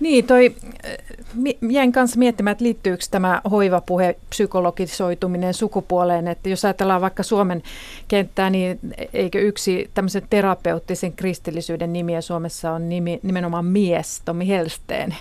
Niin, 0.00 0.26
toi, 0.26 0.54
äh, 0.84 1.70
jäin 1.70 1.92
kanssa 1.92 2.18
miettimään, 2.18 2.52
että 2.52 2.64
liittyykö 2.64 3.04
tämä 3.10 3.40
hoivapuhe, 3.50 4.16
psykologisoituminen 4.30 5.54
sukupuoleen, 5.54 6.28
että 6.28 6.48
jos 6.48 6.64
ajatellaan 6.64 7.00
vaikka 7.00 7.22
Suomen 7.22 7.62
kenttää, 8.08 8.50
niin 8.50 8.78
eikö 9.12 9.40
yksi 9.40 9.90
tämmöisen 9.94 10.26
terapeuttisen 10.30 11.12
kristillisyyden 11.12 11.92
nimiä 11.92 12.20
Suomessa 12.20 12.72
on 12.72 12.88
nimi, 12.88 13.20
nimenomaan 13.22 13.64
mies, 13.64 14.22
Tomi 14.24 14.48
Helsteen. 14.48 15.16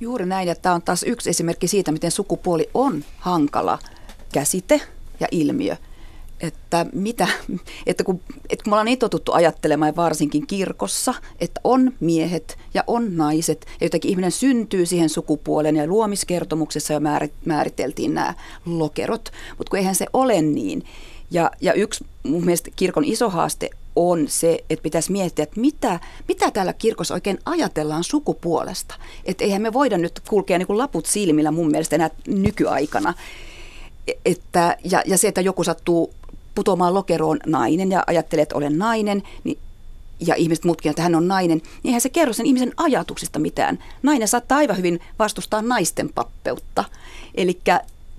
Juuri 0.00 0.26
näin, 0.26 0.48
ja 0.48 0.54
tämä 0.54 0.74
on 0.74 0.82
taas 0.82 1.02
yksi 1.02 1.30
esimerkki 1.30 1.68
siitä, 1.68 1.92
miten 1.92 2.10
sukupuoli 2.10 2.70
on 2.74 3.04
hankala 3.18 3.78
käsite 4.32 4.80
ja 5.20 5.28
ilmiö. 5.30 5.76
Että, 6.40 6.86
mitä, 6.92 7.28
että, 7.86 8.04
kun, 8.04 8.20
että 8.50 8.64
kun 8.64 8.70
me 8.70 8.74
ollaan 8.74 8.84
niin 8.84 8.98
totuttu 8.98 9.32
ajattelemaan 9.32 9.96
varsinkin 9.96 10.46
kirkossa, 10.46 11.14
että 11.40 11.60
on 11.64 11.92
miehet 12.00 12.58
ja 12.74 12.84
on 12.86 13.16
naiset, 13.16 13.66
ja 13.80 13.86
jotenkin 13.86 14.10
ihminen 14.10 14.32
syntyy 14.32 14.86
siihen 14.86 15.08
sukupuolen 15.08 15.76
ja 15.76 15.86
luomiskertomuksessa 15.86 16.92
jo 16.92 17.00
määriteltiin 17.44 18.14
nämä 18.14 18.34
lokerot, 18.66 19.32
mutta 19.58 19.70
kun 19.70 19.78
eihän 19.78 19.94
se 19.94 20.06
ole 20.12 20.42
niin. 20.42 20.82
Ja, 21.30 21.50
ja 21.60 21.72
yksi 21.72 22.04
mun 22.22 22.44
mielestä 22.44 22.70
kirkon 22.76 23.04
iso 23.04 23.30
haaste 23.30 23.70
on 23.96 24.28
se, 24.28 24.64
että 24.70 24.82
pitäisi 24.82 25.12
miettiä, 25.12 25.42
että 25.42 25.60
mitä, 25.60 26.00
mitä 26.28 26.50
täällä 26.50 26.72
kirkossa 26.72 27.14
oikein 27.14 27.38
ajatellaan 27.44 28.04
sukupuolesta. 28.04 28.94
Että 29.24 29.44
eihän 29.44 29.62
me 29.62 29.72
voida 29.72 29.98
nyt 29.98 30.20
kulkea 30.28 30.58
niin 30.58 30.66
kuin 30.66 30.78
laput 30.78 31.06
silmillä 31.06 31.50
mun 31.50 31.70
mielestä 31.70 31.96
enää 31.96 32.10
nykyaikana. 32.26 33.14
Että, 34.24 34.76
ja, 34.90 35.02
ja 35.06 35.18
se, 35.18 35.28
että 35.28 35.40
joku 35.40 35.64
sattuu 35.64 36.14
putoamaan 36.56 36.94
lokeroon 36.94 37.38
nainen 37.46 37.90
ja 37.90 38.04
ajattelee, 38.06 38.42
että 38.42 38.56
olen 38.56 38.78
nainen, 38.78 39.22
niin 39.44 39.58
ja 40.20 40.34
ihmiset 40.34 40.64
muutkin, 40.64 40.90
että 40.90 41.02
hän 41.02 41.14
on 41.14 41.28
nainen, 41.28 41.58
niin 41.58 41.86
eihän 41.86 42.00
se 42.00 42.08
kerro 42.08 42.32
sen 42.32 42.46
ihmisen 42.46 42.72
ajatuksista 42.76 43.38
mitään. 43.38 43.78
Nainen 44.02 44.28
saattaa 44.28 44.58
aivan 44.58 44.76
hyvin 44.76 45.00
vastustaa 45.18 45.62
naisten 45.62 46.10
pappeutta. 46.14 46.84
Eli 47.34 47.60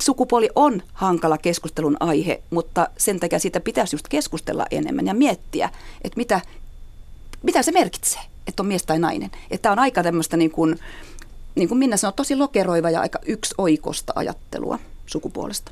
sukupuoli 0.01 0.49
on 0.55 0.83
hankala 0.93 1.37
keskustelun 1.37 1.97
aihe, 1.99 2.41
mutta 2.49 2.87
sen 2.97 3.19
takia 3.19 3.39
siitä 3.39 3.59
pitäisi 3.59 3.95
just 3.95 4.07
keskustella 4.07 4.65
enemmän 4.71 5.07
ja 5.07 5.13
miettiä, 5.13 5.69
että 6.01 6.17
mitä, 6.17 6.41
mitä 7.43 7.63
se 7.63 7.71
merkitsee, 7.71 8.21
että 8.47 8.63
on 8.63 8.67
mies 8.67 8.83
tai 8.83 8.99
nainen. 8.99 9.31
Että 9.51 9.61
tämä 9.61 9.73
on 9.73 9.79
aika 9.79 10.03
tämmöistä 10.03 10.37
niin 10.37 10.51
kuin, 10.51 10.79
niin 11.55 11.67
kuin 11.67 11.77
Minna 11.77 11.97
sanoi, 11.97 12.13
tosi 12.15 12.35
lokeroiva 12.35 12.89
ja 12.89 13.01
aika 13.01 13.19
yksi 13.25 13.55
oikosta 13.57 14.13
ajattelua 14.15 14.79
sukupuolesta. 15.05 15.71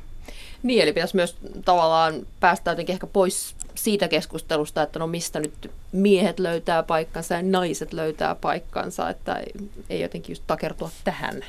Niin, 0.62 0.82
eli 0.82 0.92
pitäisi 0.92 1.16
myös 1.16 1.36
tavallaan 1.64 2.26
päästä 2.40 2.70
jotenkin 2.70 2.92
ehkä 2.92 3.06
pois 3.06 3.54
siitä 3.74 4.08
keskustelusta, 4.08 4.82
että 4.82 4.98
no 4.98 5.06
mistä 5.06 5.40
nyt 5.40 5.70
miehet 5.92 6.38
löytää 6.38 6.82
paikkansa 6.82 7.34
ja 7.34 7.42
naiset 7.42 7.92
löytää 7.92 8.34
paikkansa, 8.34 9.10
että 9.10 9.42
ei 9.90 10.00
jotenkin 10.00 10.32
just 10.32 10.42
takertua 10.46 10.90
tähän. 11.04 11.44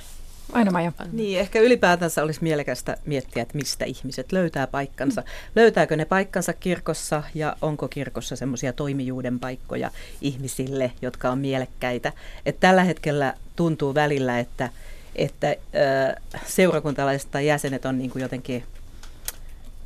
Aina 0.52 0.72
Maija. 0.72 0.92
Niin, 1.12 1.40
ehkä 1.40 1.60
ylipäätänsä 1.60 2.24
olisi 2.24 2.44
mielekästä 2.44 2.98
miettiä, 3.06 3.44
että 3.44 3.58
mistä 3.58 3.86
ihmiset 3.86 4.32
löytää 4.32 4.68
paikkansa. 4.68 5.22
Mm. 5.22 5.28
Löytääkö 5.56 5.96
ne 5.96 6.06
paikkansa 6.06 6.54
kirkossa 6.54 7.24
ja 7.36 7.56
onko 7.62 7.88
kirkossa 7.88 8.36
semmoisia 8.36 8.74
toimijuuden 8.74 9.40
paikkoja 9.40 9.92
ihmisille, 10.22 10.92
jotka 11.02 11.30
on 11.30 11.40
mielekkäitä. 11.40 12.14
Et 12.46 12.60
tällä 12.60 12.84
hetkellä 12.84 13.34
tuntuu 13.56 13.96
välillä, 13.96 14.40
että, 14.40 14.70
että 15.16 15.48
äh, 15.48 16.42
seurakuntalaiset 16.46 17.32
tai 17.32 17.48
jäsenet 17.48 17.86
on 17.86 17.98
niin 17.98 18.10
kuin 18.10 18.22
jotenkin 18.22 18.64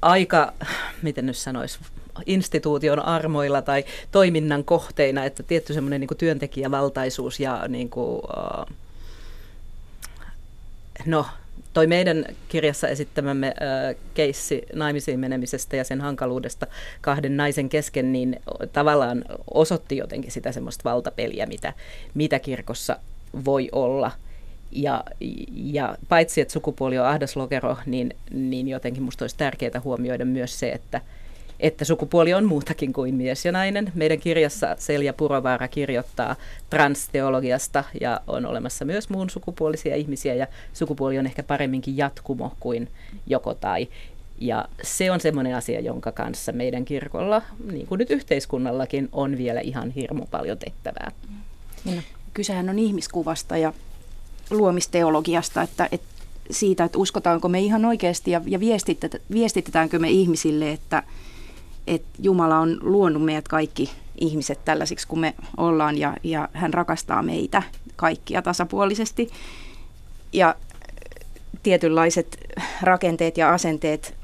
aika, 0.01 0.53
miten 1.01 1.25
nyt 1.25 1.37
sanoisi, 1.37 1.79
instituution 2.25 2.99
armoilla 2.99 3.61
tai 3.61 3.83
toiminnan 4.11 4.63
kohteina, 4.63 5.25
että 5.25 5.43
tietty 5.43 5.73
semmoinen 5.73 6.01
niin 6.01 6.17
työntekijävaltaisuus 6.17 7.39
ja 7.39 7.67
niin 7.67 7.89
kuin, 7.89 8.15
uh, 8.15 8.75
no, 11.05 11.25
toi 11.73 11.87
meidän 11.87 12.25
kirjassa 12.49 12.87
esittämämme 12.87 13.47
äh, 13.47 13.95
keissi 14.13 14.65
naimisiin 14.73 15.19
menemisestä 15.19 15.75
ja 15.75 15.83
sen 15.83 16.01
hankaluudesta 16.01 16.67
kahden 17.01 17.37
naisen 17.37 17.69
kesken, 17.69 18.11
niin 18.11 18.39
tavallaan 18.73 19.25
osoitti 19.53 19.97
jotenkin 19.97 20.31
sitä 20.31 20.51
semmoista 20.51 20.89
valtapeliä, 20.89 21.45
mitä, 21.45 21.73
mitä 22.13 22.39
kirkossa 22.39 22.97
voi 23.45 23.69
olla– 23.71 24.11
ja, 24.71 25.03
ja 25.53 25.97
paitsi, 26.09 26.41
että 26.41 26.51
sukupuoli 26.51 26.99
on 26.99 27.05
ahdaslokero, 27.05 27.77
niin, 27.85 28.15
niin 28.31 28.67
jotenkin 28.67 29.03
minusta 29.03 29.23
olisi 29.23 29.37
tärkeää 29.37 29.81
huomioida 29.83 30.25
myös 30.25 30.59
se, 30.59 30.71
että, 30.71 31.01
että 31.59 31.85
sukupuoli 31.85 32.33
on 32.33 32.45
muutakin 32.45 32.93
kuin 32.93 33.15
mies 33.15 33.45
ja 33.45 33.51
nainen. 33.51 33.91
Meidän 33.95 34.19
kirjassa 34.19 34.75
Selja 34.79 35.13
Purovaara 35.13 35.67
kirjoittaa 35.67 36.35
transteologiasta 36.69 37.83
ja 38.01 38.21
on 38.27 38.45
olemassa 38.45 38.85
myös 38.85 39.09
muun 39.09 39.29
sukupuolisia 39.29 39.95
ihmisiä 39.95 40.33
ja 40.33 40.47
sukupuoli 40.73 41.19
on 41.19 41.25
ehkä 41.25 41.43
paremminkin 41.43 41.97
jatkumo 41.97 42.53
kuin 42.59 42.87
joko 43.27 43.53
tai. 43.53 43.87
Ja 44.39 44.65
se 44.83 45.11
on 45.11 45.19
semmoinen 45.19 45.55
asia, 45.55 45.79
jonka 45.79 46.11
kanssa 46.11 46.51
meidän 46.51 46.85
kirkolla, 46.85 47.41
niin 47.71 47.87
kuin 47.87 47.99
nyt 47.99 48.09
yhteiskunnallakin, 48.11 49.09
on 49.11 49.37
vielä 49.37 49.59
ihan 49.59 49.91
hirmu 49.91 50.25
paljon 50.31 50.57
tehtävää. 50.57 51.11
Kysehän 52.33 52.69
on 52.69 52.79
ihmiskuvasta 52.79 53.57
ja 53.57 53.73
luomisteologiasta, 54.51 55.61
että, 55.61 55.89
että 55.91 56.07
siitä, 56.51 56.83
että 56.83 56.97
uskotaanko 56.97 57.49
me 57.49 57.59
ihan 57.59 57.85
oikeasti 57.85 58.31
ja, 58.31 58.41
ja 58.45 58.59
viestitetäänkö 59.31 59.99
me 59.99 60.09
ihmisille, 60.09 60.71
että, 60.71 61.03
että 61.87 62.09
Jumala 62.19 62.59
on 62.59 62.77
luonut 62.81 63.25
meidät 63.25 63.47
kaikki 63.47 63.91
ihmiset 64.17 64.65
tällaisiksi 64.65 65.07
kuin 65.07 65.19
me 65.19 65.35
ollaan 65.57 65.97
ja, 65.97 66.17
ja 66.23 66.49
hän 66.53 66.73
rakastaa 66.73 67.23
meitä 67.23 67.63
kaikkia 67.95 68.41
tasapuolisesti. 68.41 69.29
Ja 70.33 70.55
tietynlaiset 71.63 72.37
rakenteet 72.81 73.37
ja 73.37 73.53
asenteet 73.53 74.20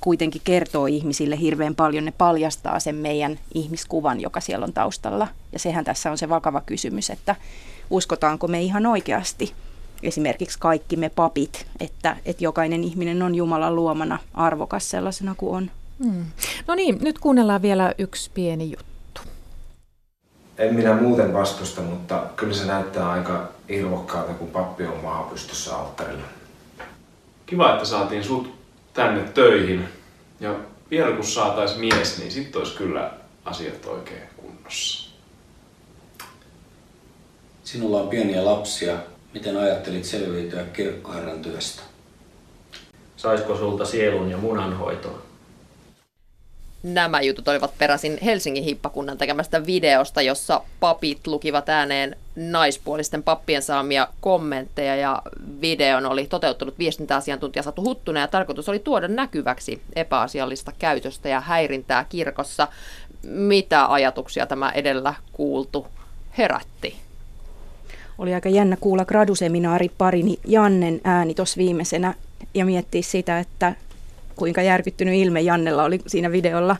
kuitenkin 0.00 0.42
kertoo 0.44 0.86
ihmisille 0.86 1.40
hirveän 1.40 1.74
paljon. 1.74 2.04
Ne 2.04 2.12
paljastaa 2.18 2.80
sen 2.80 2.94
meidän 2.94 3.38
ihmiskuvan, 3.54 4.20
joka 4.20 4.40
siellä 4.40 4.64
on 4.64 4.72
taustalla. 4.72 5.28
Ja 5.52 5.58
sehän 5.58 5.84
tässä 5.84 6.10
on 6.10 6.18
se 6.18 6.28
vakava 6.28 6.60
kysymys, 6.60 7.10
että 7.10 7.36
uskotaanko 7.90 8.48
me 8.48 8.62
ihan 8.62 8.86
oikeasti 8.86 9.54
esimerkiksi 10.02 10.58
kaikki 10.58 10.96
me 10.96 11.08
papit, 11.08 11.66
että, 11.80 12.16
että 12.26 12.44
jokainen 12.44 12.84
ihminen 12.84 13.22
on 13.22 13.34
Jumalan 13.34 13.76
luomana 13.76 14.18
arvokas 14.34 14.90
sellaisena 14.90 15.34
kuin 15.36 15.56
on. 15.56 15.70
Hmm. 16.04 16.24
No 16.66 16.74
niin, 16.74 16.98
nyt 17.00 17.18
kuunnellaan 17.18 17.62
vielä 17.62 17.94
yksi 17.98 18.30
pieni 18.34 18.64
juttu. 18.64 19.20
En 20.58 20.74
minä 20.74 20.94
muuten 20.94 21.34
vastusta, 21.34 21.80
mutta 21.80 22.26
kyllä 22.36 22.54
se 22.54 22.66
näyttää 22.66 23.10
aika 23.10 23.48
irvokkaalta, 23.68 24.34
kun 24.34 24.48
pappi 24.48 24.86
on 24.86 24.98
maapystyssä 25.02 25.76
alttarilla. 25.76 26.26
Kiva, 27.46 27.72
että 27.72 27.84
saatiin 27.84 28.24
sut 28.24 28.59
tänne 28.92 29.22
töihin. 29.22 29.88
Ja 30.40 30.54
vielä 30.90 31.16
kun 31.16 31.24
saatais 31.24 31.76
mies, 31.76 32.18
niin 32.18 32.30
sitten 32.32 32.58
olisi 32.58 32.76
kyllä 32.76 33.12
asiat 33.44 33.86
oikein 33.86 34.22
kunnossa. 34.36 35.10
Sinulla 37.64 38.00
on 38.00 38.08
pieniä 38.08 38.44
lapsia. 38.44 38.96
Miten 39.34 39.56
ajattelit 39.56 40.04
selviytyä 40.04 40.64
kirkkoherran 40.64 41.42
työstä? 41.42 41.82
Saisiko 43.16 43.56
sulta 43.56 43.84
sielun 43.84 44.30
ja 44.30 44.36
munanhoitoa? 44.36 45.29
Nämä 46.82 47.20
jutut 47.20 47.48
olivat 47.48 47.78
peräisin 47.78 48.18
Helsingin 48.24 48.64
hippakunnan 48.64 49.18
tekemästä 49.18 49.66
videosta, 49.66 50.22
jossa 50.22 50.60
papit 50.80 51.26
lukivat 51.26 51.68
ääneen 51.68 52.16
naispuolisten 52.36 53.22
pappien 53.22 53.62
saamia 53.62 54.08
kommentteja 54.20 54.96
ja 54.96 55.22
videon 55.60 56.06
oli 56.06 56.26
toteuttanut 56.26 56.78
viestintäasiantuntija 56.78 57.62
Satu 57.62 57.82
Huttunen 57.82 58.20
ja 58.20 58.28
tarkoitus 58.28 58.68
oli 58.68 58.78
tuoda 58.78 59.08
näkyväksi 59.08 59.82
epäasiallista 59.96 60.72
käytöstä 60.78 61.28
ja 61.28 61.40
häirintää 61.40 62.04
kirkossa. 62.08 62.68
Mitä 63.22 63.92
ajatuksia 63.92 64.46
tämä 64.46 64.70
edellä 64.70 65.14
kuultu 65.32 65.86
herätti? 66.38 66.96
Oli 68.18 68.34
aika 68.34 68.48
jännä 68.48 68.76
kuulla 68.76 69.04
graduseminaari 69.04 69.90
parini 69.98 70.38
Jannen 70.46 71.00
ääni 71.04 71.34
tuossa 71.34 71.58
viimeisenä 71.58 72.14
ja 72.54 72.64
miettiä 72.64 73.02
sitä, 73.02 73.38
että 73.38 73.74
kuinka 74.40 74.62
järkyttynyt 74.62 75.14
ilme 75.14 75.40
Jannella 75.40 75.84
oli 75.84 76.00
siinä 76.06 76.32
videolla, 76.32 76.76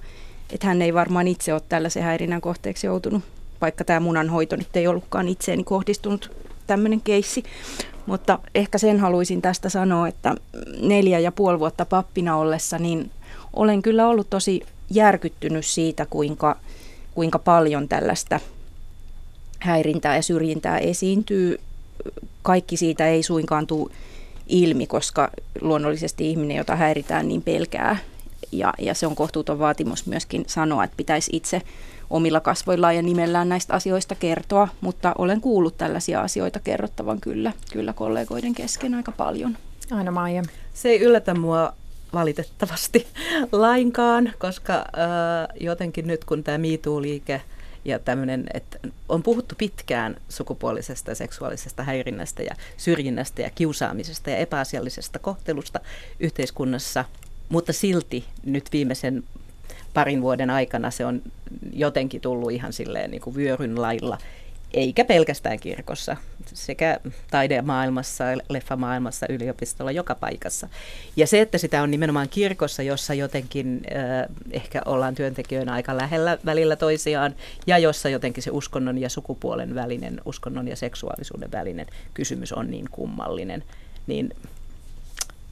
että 0.53 0.67
hän 0.67 0.83
ei 0.83 0.95
varmaan 0.95 1.29
itse 1.29 1.53
ole 1.53 1.63
tällaisen 1.69 2.03
häirinnän 2.03 2.41
kohteeksi 2.41 2.87
joutunut, 2.87 3.23
vaikka 3.61 3.85
tämä 3.85 4.01
munanhoito 4.01 4.57
nyt 4.57 4.77
ei 4.77 4.87
ollutkaan 4.87 5.29
itseeni 5.29 5.65
kohdistunut 5.65 6.31
tämmöinen 6.67 7.01
keissi. 7.01 7.43
Mutta 8.07 8.39
ehkä 8.55 8.79
sen 8.79 9.01
haluaisin 9.01 9.43
tästä 9.43 9.69
sanoa, 9.69 10.09
että 10.09 10.35
neljä 10.81 11.19
ja 11.19 11.33
puoli 11.33 11.59
vuotta 11.59 11.85
pappina 11.85 12.37
ollessa, 12.37 12.79
niin 12.79 13.11
olen 13.53 13.83
kyllä 13.83 14.09
ollut 14.09 14.31
tosi 14.31 14.63
järkyttynyt 14.91 15.67
siitä, 15.67 16.07
kuinka, 16.07 16.57
kuinka 17.15 17.39
paljon 17.39 17.89
tällaista 17.89 18.41
häirintää 19.59 20.17
ja 20.17 20.23
syrjintää 20.23 20.79
esiintyy. 20.79 21.61
Kaikki 22.43 22.77
siitä 22.77 23.07
ei 23.07 23.23
suinkaan 23.23 23.67
tule 23.67 23.91
ilmi, 24.51 24.87
koska 24.87 25.31
luonnollisesti 25.61 26.31
ihminen, 26.31 26.57
jota 26.57 26.77
häiritään, 26.77 27.29
niin 27.29 27.43
pelkää. 27.43 27.97
Ja, 28.53 28.73
ja 28.79 28.95
se 28.95 29.07
on 29.07 29.15
kohtuuton 29.15 29.59
vaatimus 29.59 30.07
myöskin 30.07 30.45
sanoa, 30.47 30.85
että 30.85 30.97
pitäisi 30.97 31.31
itse 31.37 31.63
omilla 32.11 32.41
kasvoillaan 32.41 32.97
ja 32.97 33.03
nimellään 33.03 33.49
näistä 33.49 33.75
asioista 33.75 34.15
kertoa, 34.15 34.69
mutta 34.81 35.15
olen 35.19 35.41
kuullut 35.41 35.79
tällaisia 35.79 36.21
asioita 36.21 36.61
kerrottavan 36.61 37.21
kyllä, 37.21 37.53
kyllä 37.73 37.93
kollegoiden 37.93 38.55
kesken 38.55 38.95
aika 38.95 39.13
paljon. 39.13 39.57
Aina 39.91 40.11
Maija. 40.11 40.43
Se 40.75 40.89
ei 40.89 41.01
yllätä 41.01 41.35
mua 41.35 41.73
valitettavasti 42.13 43.07
lainkaan, 43.53 44.33
koska 44.39 44.75
äh, 44.75 44.85
jotenkin 45.61 46.07
nyt 46.07 46.25
kun 46.25 46.45
tämä 46.45 46.59
MeToo-liike– 46.59 47.41
ja 47.85 47.99
tämmöinen, 47.99 48.47
että 48.55 48.79
on 49.09 49.23
puhuttu 49.23 49.55
pitkään 49.59 50.17
sukupuolisesta 50.29 51.11
ja 51.11 51.15
seksuaalisesta 51.15 51.83
häirinnästä 51.83 52.43
ja 52.43 52.55
syrjinnästä 52.77 53.43
ja 53.43 53.51
kiusaamisesta 53.51 54.31
ja 54.31 54.37
epäasiallisesta 54.37 55.19
kohtelusta 55.19 55.81
yhteiskunnassa. 56.21 57.05
mutta 57.49 57.73
silti 57.73 58.25
nyt 58.45 58.65
viimeisen 58.73 59.25
parin 59.95 60.23
vuoden 60.23 60.51
aikana 60.51 60.91
se 60.91 61.07
on 61.07 61.23
jotenkin 61.73 62.21
tullut 62.21 62.51
ihan 62.53 62.73
silleen 62.73 63.11
niin 63.11 63.21
kuin 63.21 63.37
vyöryn 63.37 63.83
lailla 63.83 64.19
eikä 64.75 65.05
pelkästään 65.05 65.61
kirkossa, 65.61 66.17
sekä 66.47 67.01
taidemaailmassa, 67.31 68.25
leffamaailmassa, 68.49 69.27
yliopistolla, 69.29 69.93
joka 69.93 70.15
paikassa. 70.15 70.69
Ja 71.17 71.27
se, 71.27 71.41
että 71.41 71.59
sitä 71.59 71.83
on 71.83 71.91
nimenomaan 71.91 72.29
kirkossa, 72.29 72.83
jossa 72.83 73.15
jotenkin 73.15 73.83
äh, 73.97 74.37
ehkä 74.51 74.83
ollaan 74.85 75.15
työntekijöinä 75.15 75.73
aika 75.73 75.97
lähellä 75.97 76.39
välillä 76.45 76.77
toisiaan, 76.77 77.35
ja 77.67 77.79
jossa 77.79 78.09
jotenkin 78.09 78.43
se 78.43 78.51
uskonnon 78.51 78.99
ja 78.99 79.09
sukupuolen 79.09 79.75
välinen, 79.75 80.21
uskonnon 80.25 80.69
ja 80.69 80.77
seksuaalisuuden 80.77 81.53
välinen 81.53 81.87
kysymys 82.15 82.53
on 82.53 82.71
niin 82.71 82.89
kummallinen, 82.91 83.65
niin 84.07 84.35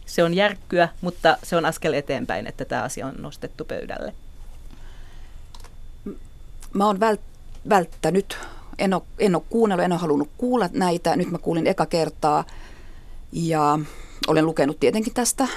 se 0.07 0.25
on 0.25 0.35
järkkyä, 0.35 0.89
mutta 1.01 1.39
se 1.43 1.57
on 1.57 1.65
askel 1.65 1.93
eteenpäin, 1.93 2.47
että 2.47 2.65
tämä 2.65 2.83
asia 2.83 3.07
on 3.07 3.15
nostettu 3.19 3.65
pöydälle. 3.65 4.13
Mä 6.75 6.87
oon 6.87 6.97
vält- 6.97 7.69
välttänyt 7.69 8.39
en 8.79 8.95
ole, 8.95 9.03
en 9.19 9.35
ole 9.35 9.43
kuunnellut, 9.51 9.85
en 9.85 9.93
ole 9.93 10.01
halunnut 10.01 10.31
kuulla 10.39 10.69
näitä. 10.73 11.17
Nyt 11.17 11.31
mä 11.31 11.39
kuulin 11.39 11.67
eka 11.67 11.87
kertaa 11.87 12.45
ja 13.33 13.79
olen 14.27 14.47
lukenut 14.47 14.81
tietenkin 14.81 15.15
tästä 15.15 15.49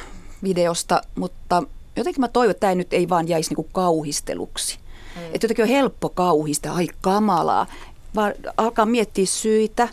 videosta, 0.44 1.02
mutta 1.16 1.64
jotenkin 1.96 2.22
mä 2.22 2.28
toivon, 2.28 2.52
että 2.52 2.60
tämä 2.60 2.76
nyt 2.76 2.94
ei 2.94 3.10
vaan 3.10 3.28
jäisi 3.28 3.50
niinku 3.50 3.68
kauhisteluksi. 3.72 4.78
Mm. 5.16 5.22
Että 5.26 5.46
jotenkin 5.46 5.64
on 5.64 5.70
helppo 5.70 6.10
kauhista, 6.10 6.72
ai 6.72 6.88
kamalaa, 7.02 7.68
vaan 8.16 8.34
alkaa 8.58 8.86
miettiä 8.86 9.26
syitä, 9.26 9.88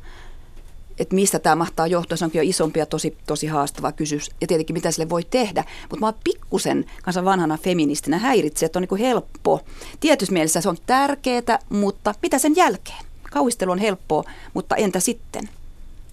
että 0.98 1.14
mistä 1.14 1.38
tämä 1.38 1.56
mahtaa 1.56 1.86
johtua. 1.86 2.16
Se 2.16 2.24
onkin 2.24 2.38
jo 2.38 2.48
isompi 2.48 2.78
ja 2.78 2.86
tosi, 2.86 3.16
tosi 3.26 3.46
haastava 3.46 3.92
kysymys. 3.92 4.30
Ja 4.40 4.46
tietenkin 4.46 4.74
mitä 4.74 4.90
sille 4.90 5.08
voi 5.08 5.24
tehdä. 5.24 5.64
Mutta 5.90 6.06
mä 6.06 6.12
pikkusen 6.24 6.84
kanssa 7.02 7.24
vanhana 7.24 7.58
feministinä 7.58 8.18
häiritsee, 8.18 8.66
että 8.66 8.78
on 8.78 8.86
niin 8.90 9.00
helppo. 9.00 9.60
Tietyssä 10.00 10.32
mielessä 10.32 10.60
se 10.60 10.68
on 10.68 10.76
tärkeää, 10.86 11.58
mutta 11.68 12.14
mitä 12.22 12.38
sen 12.38 12.56
jälkeen? 12.56 13.07
Kauhistelu 13.30 13.72
on 13.72 13.78
helppoa, 13.78 14.24
mutta 14.54 14.76
entä 14.76 15.00
sitten? 15.00 15.48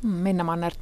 Mm, 0.04 0.10
Minna 0.10 0.44
Manner. 0.44 0.74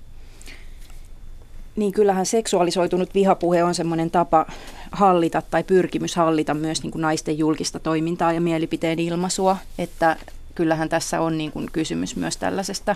Niin 1.76 1.92
kyllähän 1.92 2.26
seksuaalisoitunut 2.26 3.14
vihapuhe 3.14 3.64
on 3.64 3.76
semmoinen 3.76 4.12
tapa 4.12 4.46
hallita 4.92 5.42
tai 5.42 5.64
pyrkimys 5.64 6.16
hallita 6.16 6.54
myös 6.54 6.84
niin 6.84 6.92
kuin 6.92 7.02
naisten 7.02 7.38
julkista 7.38 7.80
toimintaa 7.80 8.34
ja 8.34 8.42
mielipiteen 8.42 9.00
ilmaisua, 9.00 9.58
että 9.78 10.18
kyllähän 10.56 10.90
tässä 10.90 11.22
on 11.22 11.38
niin 11.38 11.52
kuin 11.52 11.70
kysymys 11.72 12.16
myös 12.16 12.38
tällaisesta 12.38 12.96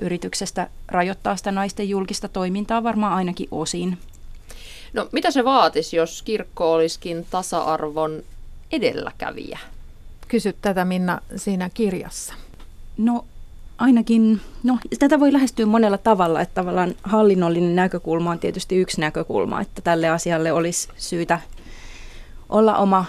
yrityksestä 0.00 0.68
rajoittaa 0.88 1.36
sitä 1.36 1.52
naisten 1.52 1.88
julkista 1.88 2.28
toimintaa 2.28 2.82
varmaan 2.82 3.12
ainakin 3.12 3.48
osin. 3.50 3.98
No 4.92 5.08
mitä 5.12 5.30
se 5.30 5.44
vaatisi, 5.44 5.96
jos 5.96 6.22
kirkko 6.22 6.72
olisikin 6.72 7.26
tasa-arvon 7.30 8.22
edelläkävijä? 8.72 9.58
Kysyt 10.28 10.56
tätä 10.62 10.84
Minna 10.84 11.20
siinä 11.36 11.70
kirjassa. 11.74 12.34
No 13.00 13.24
ainakin, 13.78 14.40
no 14.62 14.78
tätä 14.98 15.20
voi 15.20 15.32
lähestyä 15.32 15.66
monella 15.66 15.98
tavalla, 15.98 16.40
että 16.40 16.54
tavallaan 16.54 16.94
hallinnollinen 17.02 17.76
näkökulma 17.76 18.30
on 18.30 18.38
tietysti 18.38 18.76
yksi 18.76 19.00
näkökulma, 19.00 19.60
että 19.60 19.82
tälle 19.82 20.08
asialle 20.08 20.52
olisi 20.52 20.88
syytä 20.96 21.40
olla 22.48 22.76
oma 22.76 23.04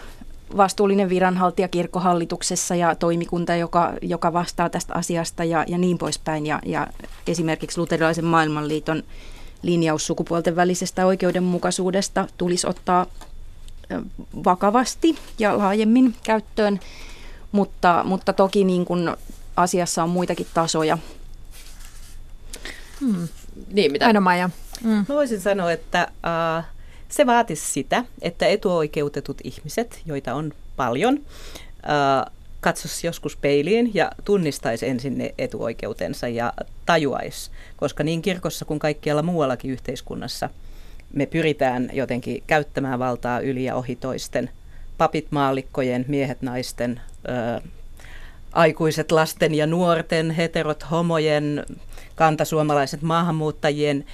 vastuullinen 0.57 1.09
viranhaltija 1.09 1.67
kirkkohallituksessa 1.67 2.75
ja 2.75 2.95
toimikunta, 2.95 3.55
joka, 3.55 3.93
joka 4.01 4.33
vastaa 4.33 4.69
tästä 4.69 4.93
asiasta 4.93 5.43
ja, 5.43 5.65
ja 5.67 5.77
niin 5.77 5.97
poispäin. 5.97 6.45
Ja, 6.45 6.59
ja 6.65 6.87
esimerkiksi 7.27 7.79
luterilaisen 7.79 8.25
maailmanliiton 8.25 9.03
linjaus 9.61 10.07
sukupuolten 10.07 10.55
välisestä 10.55 11.05
oikeudenmukaisuudesta 11.05 12.27
tulisi 12.37 12.67
ottaa 12.67 13.05
vakavasti 14.43 15.15
ja 15.39 15.57
laajemmin 15.57 16.15
käyttöön, 16.23 16.79
mutta, 17.51 18.01
mutta 18.05 18.33
toki 18.33 18.63
niin 18.63 18.85
kuin 18.85 19.09
asiassa 19.55 20.03
on 20.03 20.09
muitakin 20.09 20.47
tasoja. 20.53 20.97
Hmm. 23.01 23.27
Niin, 23.71 23.91
mitä? 23.91 24.07
Aina 24.07 24.21
Maija. 24.21 24.49
Mm. 24.83 25.05
voisin 25.09 25.41
sanoa, 25.41 25.71
että 25.71 26.07
uh, 26.11 26.63
se 27.09 27.25
vaatisi 27.25 27.71
sitä, 27.71 28.05
että 28.21 28.47
etuoikeutetut 28.47 29.37
ihmiset, 29.43 30.01
joita 30.05 30.33
on 30.33 30.53
paljon, 30.75 31.15
uh, 31.15 32.31
katsoisi 32.61 33.07
joskus 33.07 33.37
peiliin 33.37 33.91
ja 33.93 34.11
tunnistaisi 34.25 34.87
ensin 34.87 35.17
ne 35.17 35.33
etuoikeutensa 35.37 36.27
ja 36.27 36.53
tajuaisi, 36.85 37.51
koska 37.77 38.03
niin 38.03 38.21
kirkossa 38.21 38.65
kuin 38.65 38.79
kaikkialla 38.79 39.21
muuallakin 39.21 39.71
yhteiskunnassa 39.71 40.49
me 41.13 41.25
pyritään 41.25 41.89
jotenkin 41.93 42.43
käyttämään 42.47 42.99
valtaa 42.99 43.39
yli 43.39 43.63
ja 43.63 43.75
ohi 43.75 43.95
toisten, 43.95 44.49
papit 44.97 45.27
maallikkojen, 45.31 46.05
miehet 46.07 46.41
naisten, 46.41 47.01
uh, 47.63 47.71
aikuiset 48.51 49.11
lasten 49.11 49.55
ja 49.55 49.67
nuorten, 49.67 50.31
heterot, 50.31 50.83
homojen, 50.91 51.65
kantasuomalaiset 52.15 53.01
maahanmuuttajien 53.01 54.05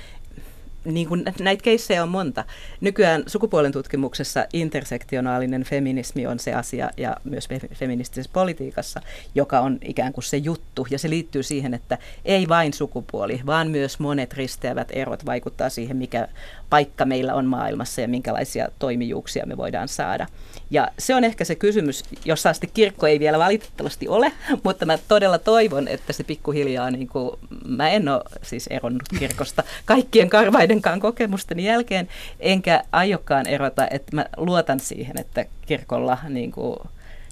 niin 0.86 1.08
kuin 1.08 1.24
näitä 1.40 1.64
keissejä 1.64 2.04
on 2.04 2.10
monta. 2.10 2.46
Nykyään 2.82 3.24
sukupuolen 3.28 3.72
tutkimuksessa 3.72 4.46
intersektionaalinen 4.54 5.64
feminismi 5.64 6.28
on 6.28 6.40
se 6.40 6.54
asia 6.54 6.90
ja 6.98 7.18
myös 7.24 7.48
feministisessä 7.74 8.32
politiikassa, 8.34 9.02
joka 9.36 9.60
on 9.60 9.78
ikään 9.82 10.14
kuin 10.14 10.24
se 10.24 10.38
juttu. 10.38 10.88
Ja 10.90 11.00
se 11.00 11.10
liittyy 11.10 11.44
siihen, 11.44 11.74
että 11.74 11.98
ei 12.26 12.48
vain 12.48 12.74
sukupuoli, 12.74 13.42
vaan 13.46 13.72
myös 13.72 14.00
monet 14.00 14.34
risteävät 14.34 14.88
erot 14.92 15.26
vaikuttaa 15.26 15.70
siihen, 15.70 15.98
mikä 15.98 16.28
paikka 16.70 17.06
meillä 17.06 17.34
on 17.34 17.46
maailmassa 17.46 18.02
ja 18.02 18.08
minkälaisia 18.08 18.68
toimijuuksia 18.80 19.46
me 19.46 19.58
voidaan 19.58 19.88
saada. 19.88 20.28
Ja 20.70 20.88
se 21.00 21.16
on 21.16 21.24
ehkä 21.24 21.46
se 21.46 21.56
kysymys, 21.56 22.04
jossa 22.26 22.50
asti 22.50 22.70
kirkko 22.74 23.08
ei 23.08 23.20
vielä 23.20 23.40
valitettavasti 23.40 24.08
ole, 24.08 24.32
mutta 24.64 24.86
mä 24.86 24.98
todella 25.08 25.38
toivon, 25.38 25.88
että 25.88 26.14
se 26.14 26.24
pikkuhiljaa, 26.24 26.92
niin 26.92 27.08
kuin, 27.08 27.32
mä 27.68 27.90
en 27.90 28.10
ole 28.10 28.22
siis 28.44 28.68
eronnut 28.68 29.10
kirkosta 29.20 29.64
kaikkien 29.86 30.30
karvaidenkaan 30.30 31.00
kokemusteni 31.00 31.66
jälkeen, 31.66 32.08
enkä 32.40 32.84
aiokkaan 32.92 33.48
erota, 33.48 33.88
että 33.92 34.16
mä 34.16 34.26
luotan 34.38 34.80
siihen, 34.80 35.20
että 35.20 35.46
kirkolla 35.66 36.18
niin 36.30 36.52
kuin, 36.52 36.78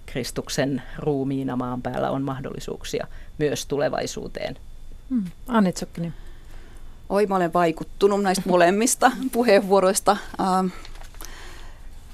Kristuksen 0.05 0.81
ruumiina 0.97 1.55
maan 1.55 1.81
päällä 1.81 2.11
on 2.11 2.21
mahdollisuuksia 2.21 3.07
myös 3.37 3.65
tulevaisuuteen. 3.65 4.57
Hmm. 5.09 5.23
Anni 5.47 5.71
Tsokkinen. 5.71 6.13
Oi, 7.09 7.25
mä 7.25 7.35
olen 7.35 7.53
vaikuttunut 7.53 8.21
näistä 8.21 8.43
molemmista 8.45 9.11
puheenvuoroista. 9.31 10.17
Ähm, 10.39 10.67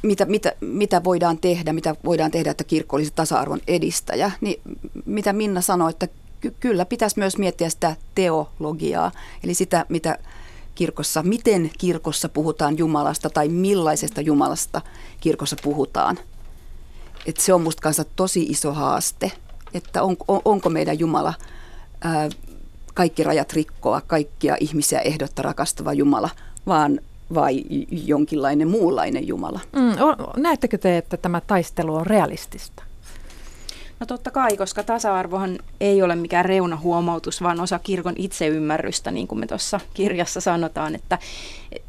mitä, 0.01 0.25
mitä, 0.25 0.53
mitä 0.61 1.03
voidaan 1.03 1.37
tehdä, 1.37 1.73
mitä 1.73 1.95
voidaan 2.05 2.31
tehdä, 2.31 2.51
että 2.51 2.63
kirkko 2.63 2.95
olisi 2.95 3.11
tasa-arvon 3.15 3.61
edistäjä, 3.67 4.31
niin 4.41 4.61
mitä 5.05 5.33
Minna 5.33 5.61
sanoi, 5.61 5.89
että 5.89 6.07
ky- 6.41 6.55
kyllä 6.59 6.85
pitäisi 6.85 7.19
myös 7.19 7.37
miettiä 7.37 7.69
sitä 7.69 7.95
teologiaa, 8.15 9.11
eli 9.43 9.53
sitä, 9.53 9.85
mitä 9.89 10.17
kirkossa, 10.75 11.23
miten 11.23 11.71
kirkossa 11.77 12.29
puhutaan 12.29 12.77
Jumalasta 12.77 13.29
tai 13.29 13.47
millaisesta 13.47 14.21
Jumalasta 14.21 14.81
kirkossa 15.19 15.55
puhutaan. 15.63 16.19
Et 17.25 17.37
se 17.37 17.53
on 17.53 17.61
musta 17.61 17.81
kanssa 17.81 18.05
tosi 18.15 18.43
iso 18.43 18.73
haaste, 18.73 19.31
että 19.73 20.03
on, 20.03 20.15
on, 20.27 20.41
onko 20.45 20.69
meidän 20.69 20.99
Jumala 20.99 21.33
ää, 22.01 22.29
kaikki 22.93 23.23
rajat 23.23 23.53
rikkoa, 23.53 24.01
kaikkia 24.07 24.57
ihmisiä 24.59 24.99
ehdotta 24.99 25.41
rakastava 25.41 25.93
Jumala, 25.93 26.29
vaan 26.67 26.99
vai 27.33 27.63
jonkinlainen 27.91 28.67
muunlainen 28.67 29.27
Jumala. 29.27 29.59
Mm, 29.73 30.41
näettekö 30.41 30.77
te, 30.77 30.97
että 30.97 31.17
tämä 31.17 31.41
taistelu 31.41 31.95
on 31.95 32.07
realistista? 32.07 32.83
No 34.01 34.07
totta 34.07 34.31
kai, 34.31 34.57
koska 34.57 34.83
tasa-arvohan 34.83 35.59
ei 35.81 36.03
ole 36.03 36.15
mikään 36.15 36.45
reunahuomautus, 36.45 37.41
vaan 37.41 37.59
osa 37.59 37.79
kirkon 37.79 38.13
itseymmärrystä, 38.17 39.11
niin 39.11 39.27
kuin 39.27 39.39
me 39.39 39.47
tuossa 39.47 39.79
kirjassa 39.93 40.41
sanotaan, 40.41 40.95
että 40.95 41.17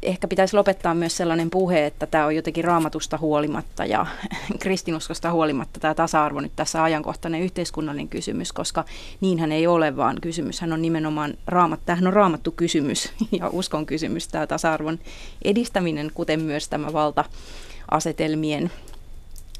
ehkä 0.01 0.27
pitäisi 0.27 0.55
lopettaa 0.55 0.93
myös 0.93 1.17
sellainen 1.17 1.49
puhe, 1.49 1.85
että 1.85 2.05
tämä 2.05 2.25
on 2.25 2.35
jotenkin 2.35 2.63
raamatusta 2.63 3.17
huolimatta 3.17 3.85
ja 3.85 4.05
kristinuskosta 4.59 5.31
huolimatta 5.31 5.79
tämä 5.79 5.93
tasa-arvo 5.93 6.39
nyt 6.39 6.51
tässä 6.55 6.83
ajankohtainen 6.83 7.41
yhteiskunnallinen 7.41 8.09
kysymys, 8.09 8.53
koska 8.53 8.85
niinhän 9.21 9.51
ei 9.51 9.67
ole, 9.67 9.97
vaan 9.97 10.17
kysymyshän 10.21 10.73
on 10.73 10.81
nimenomaan 10.81 11.33
raamat, 11.47 11.79
tämähän 11.85 12.07
on 12.07 12.13
raamattu 12.13 12.51
kysymys 12.51 13.13
ja 13.39 13.49
uskon 13.49 13.85
kysymys, 13.85 14.27
tämä 14.27 14.47
tasa-arvon 14.47 14.99
edistäminen, 15.43 16.11
kuten 16.13 16.41
myös 16.41 16.69
tämä 16.69 16.93
valta-asetelmien 16.93 18.71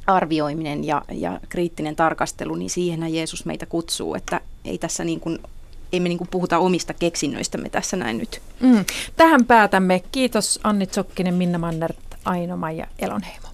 arvioiminen 0.08 0.84
ja, 0.84 1.02
ja 1.12 1.40
kriittinen 1.50 1.96
tarkastelu, 1.96 2.56
niin 2.56 2.70
siihen 2.70 3.14
Jeesus 3.14 3.46
meitä 3.46 3.66
kutsuu, 3.66 4.16
että 4.16 4.42
ei 4.66 4.78
tässä 4.78 5.04
niin 5.04 5.20
kuin 5.20 5.40
ei 5.94 6.00
me 6.00 6.10
niin 6.10 6.28
puhuta 6.32 6.58
omista 6.58 6.94
keksinnöistämme 6.94 7.70
tässä 7.70 7.98
näin 7.98 8.18
nyt. 8.18 8.42
Mm. 8.60 8.86
Tähän 9.16 9.46
päätämme. 9.46 10.04
Kiitos 10.12 10.60
Anni 10.64 10.88
Tsokkinen, 10.88 11.34
Minna 11.34 11.58
Mannert, 11.58 11.98
Aino 12.26 12.70
ja 12.78 12.88
Elonheimo. 13.00 13.53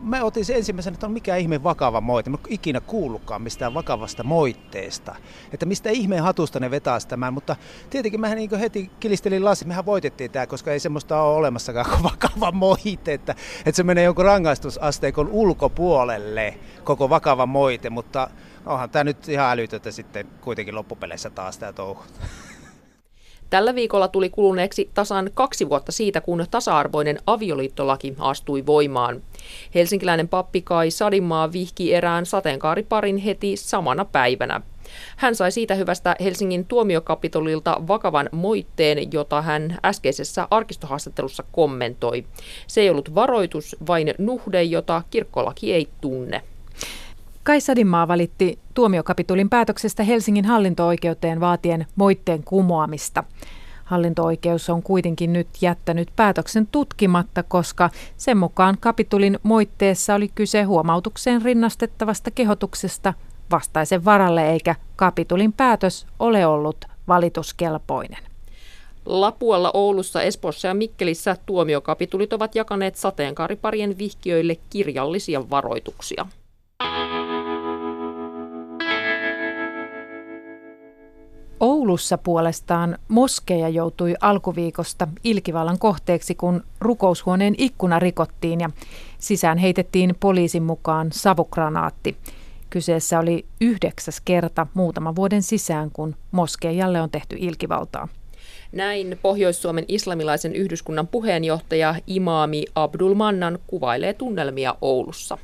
Mä 0.00 0.24
otin 0.24 0.44
sen 0.44 0.56
ensimmäisenä, 0.56 0.94
että 0.94 1.06
on 1.06 1.12
mikä 1.12 1.36
ihme 1.36 1.62
vakava 1.62 2.00
moite. 2.00 2.30
Mä 2.30 2.38
ikinä 2.48 2.80
kuullutkaan 2.80 3.42
mistään 3.42 3.74
vakavasta 3.74 4.24
moitteesta. 4.24 5.16
Että 5.52 5.66
mistä 5.66 5.90
ihmeen 5.90 6.22
hatusta 6.22 6.60
ne 6.60 6.70
vetää 6.70 6.98
tämän. 7.08 7.34
Mutta 7.34 7.56
tietenkin 7.90 8.20
mä 8.20 8.34
niin 8.34 8.58
heti 8.58 8.90
kilistelin 9.00 9.44
lasi. 9.44 9.66
Mehän 9.66 9.86
voitettiin 9.86 10.30
tämä, 10.30 10.46
koska 10.46 10.72
ei 10.72 10.80
semmoista 10.80 11.22
ole 11.22 11.36
olemassakaan 11.36 11.86
kuin 11.90 12.02
vakava 12.12 12.52
moite. 12.52 13.12
Että, 13.12 13.34
että 13.58 13.76
se 13.76 13.82
menee 13.82 14.04
jonkun 14.04 14.24
rangaistusasteikon 14.24 15.28
ulkopuolelle 15.28 16.58
koko 16.84 17.10
vakava 17.10 17.46
moite. 17.46 17.90
Mutta 17.90 18.30
onhan 18.66 18.90
tämä 18.90 19.04
nyt 19.04 19.28
ihan 19.28 19.50
älytöntä 19.50 19.90
sitten 19.90 20.26
kuitenkin 20.40 20.74
loppupeleissä 20.74 21.30
taas 21.30 21.58
tämä 21.58 21.72
touhu. 21.72 22.02
Tällä 23.50 23.74
viikolla 23.74 24.08
tuli 24.08 24.30
kuluneeksi 24.30 24.90
tasan 24.94 25.30
kaksi 25.34 25.68
vuotta 25.68 25.92
siitä, 25.92 26.20
kun 26.20 26.46
tasa-arvoinen 26.50 27.18
avioliittolaki 27.26 28.14
astui 28.18 28.66
voimaan. 28.66 29.22
Helsinkiläinen 29.74 30.28
pappi 30.28 30.62
Kai 30.62 30.90
Sadimaa 30.90 31.52
vihki 31.52 31.94
erään 31.94 32.26
sateenkaariparin 32.26 33.16
heti 33.16 33.56
samana 33.56 34.04
päivänä. 34.04 34.60
Hän 35.16 35.34
sai 35.34 35.52
siitä 35.52 35.74
hyvästä 35.74 36.16
Helsingin 36.20 36.66
tuomiokapitolilta 36.66 37.76
vakavan 37.88 38.28
moitteen, 38.32 39.12
jota 39.12 39.42
hän 39.42 39.78
äskeisessä 39.84 40.48
arkistohaastattelussa 40.50 41.44
kommentoi. 41.52 42.24
Se 42.66 42.80
ei 42.80 42.90
ollut 42.90 43.14
varoitus, 43.14 43.76
vain 43.86 44.14
nuhde, 44.18 44.62
jota 44.62 45.02
kirkkolaki 45.10 45.72
ei 45.72 45.88
tunne. 46.00 46.42
Kai 47.44 47.60
Sadimaa 47.60 48.08
valitti 48.08 48.58
tuomiokapitulin 48.74 49.50
päätöksestä 49.50 50.02
Helsingin 50.02 50.44
hallinto-oikeuteen 50.44 51.40
vaatien 51.40 51.86
moitteen 51.96 52.44
kumoamista. 52.44 53.24
Hallinto-oikeus 53.84 54.70
on 54.70 54.82
kuitenkin 54.82 55.32
nyt 55.32 55.48
jättänyt 55.60 56.08
päätöksen 56.16 56.66
tutkimatta, 56.66 57.42
koska 57.42 57.90
sen 58.16 58.36
mukaan 58.36 58.76
kapitulin 58.80 59.38
moitteessa 59.42 60.14
oli 60.14 60.28
kyse 60.34 60.62
huomautukseen 60.62 61.42
rinnastettavasta 61.42 62.30
kehotuksesta 62.30 63.14
vastaisen 63.50 64.04
varalle, 64.04 64.50
eikä 64.50 64.74
kapitulin 64.96 65.52
päätös 65.52 66.06
ole 66.18 66.46
ollut 66.46 66.84
valituskelpoinen. 67.08 68.24
Lapualla, 69.06 69.70
Oulussa, 69.74 70.22
Espoossa 70.22 70.68
ja 70.68 70.74
Mikkelissä 70.74 71.36
tuomiokapitulit 71.46 72.32
ovat 72.32 72.54
jakaneet 72.54 72.96
sateenkaariparien 72.96 73.98
vihkiöille 73.98 74.56
kirjallisia 74.70 75.50
varoituksia. 75.50 76.26
Oulussa 81.64 82.18
puolestaan 82.18 82.98
moskeja 83.08 83.68
joutui 83.68 84.14
alkuviikosta 84.20 85.08
ilkivallan 85.24 85.78
kohteeksi, 85.78 86.34
kun 86.34 86.62
rukoushuoneen 86.80 87.54
ikkuna 87.58 87.98
rikottiin 87.98 88.60
ja 88.60 88.70
sisään 89.18 89.58
heitettiin 89.58 90.14
poliisin 90.20 90.62
mukaan 90.62 91.08
savukranaatti. 91.12 92.16
Kyseessä 92.70 93.18
oli 93.18 93.44
yhdeksäs 93.60 94.20
kerta 94.20 94.66
muutaman 94.74 95.16
vuoden 95.16 95.42
sisään, 95.42 95.90
kun 95.92 96.14
moskeijalle 96.30 97.00
on 97.00 97.10
tehty 97.10 97.36
ilkivaltaa. 97.38 98.08
Näin 98.72 99.18
Pohjois-Suomen 99.22 99.84
islamilaisen 99.88 100.54
yhdyskunnan 100.54 101.06
puheenjohtaja 101.06 101.94
imaami 102.06 102.64
Abdul 102.74 103.14
Mannan 103.14 103.58
kuvailee 103.66 104.12
tunnelmia 104.12 104.74
Oulussa. 104.80 105.38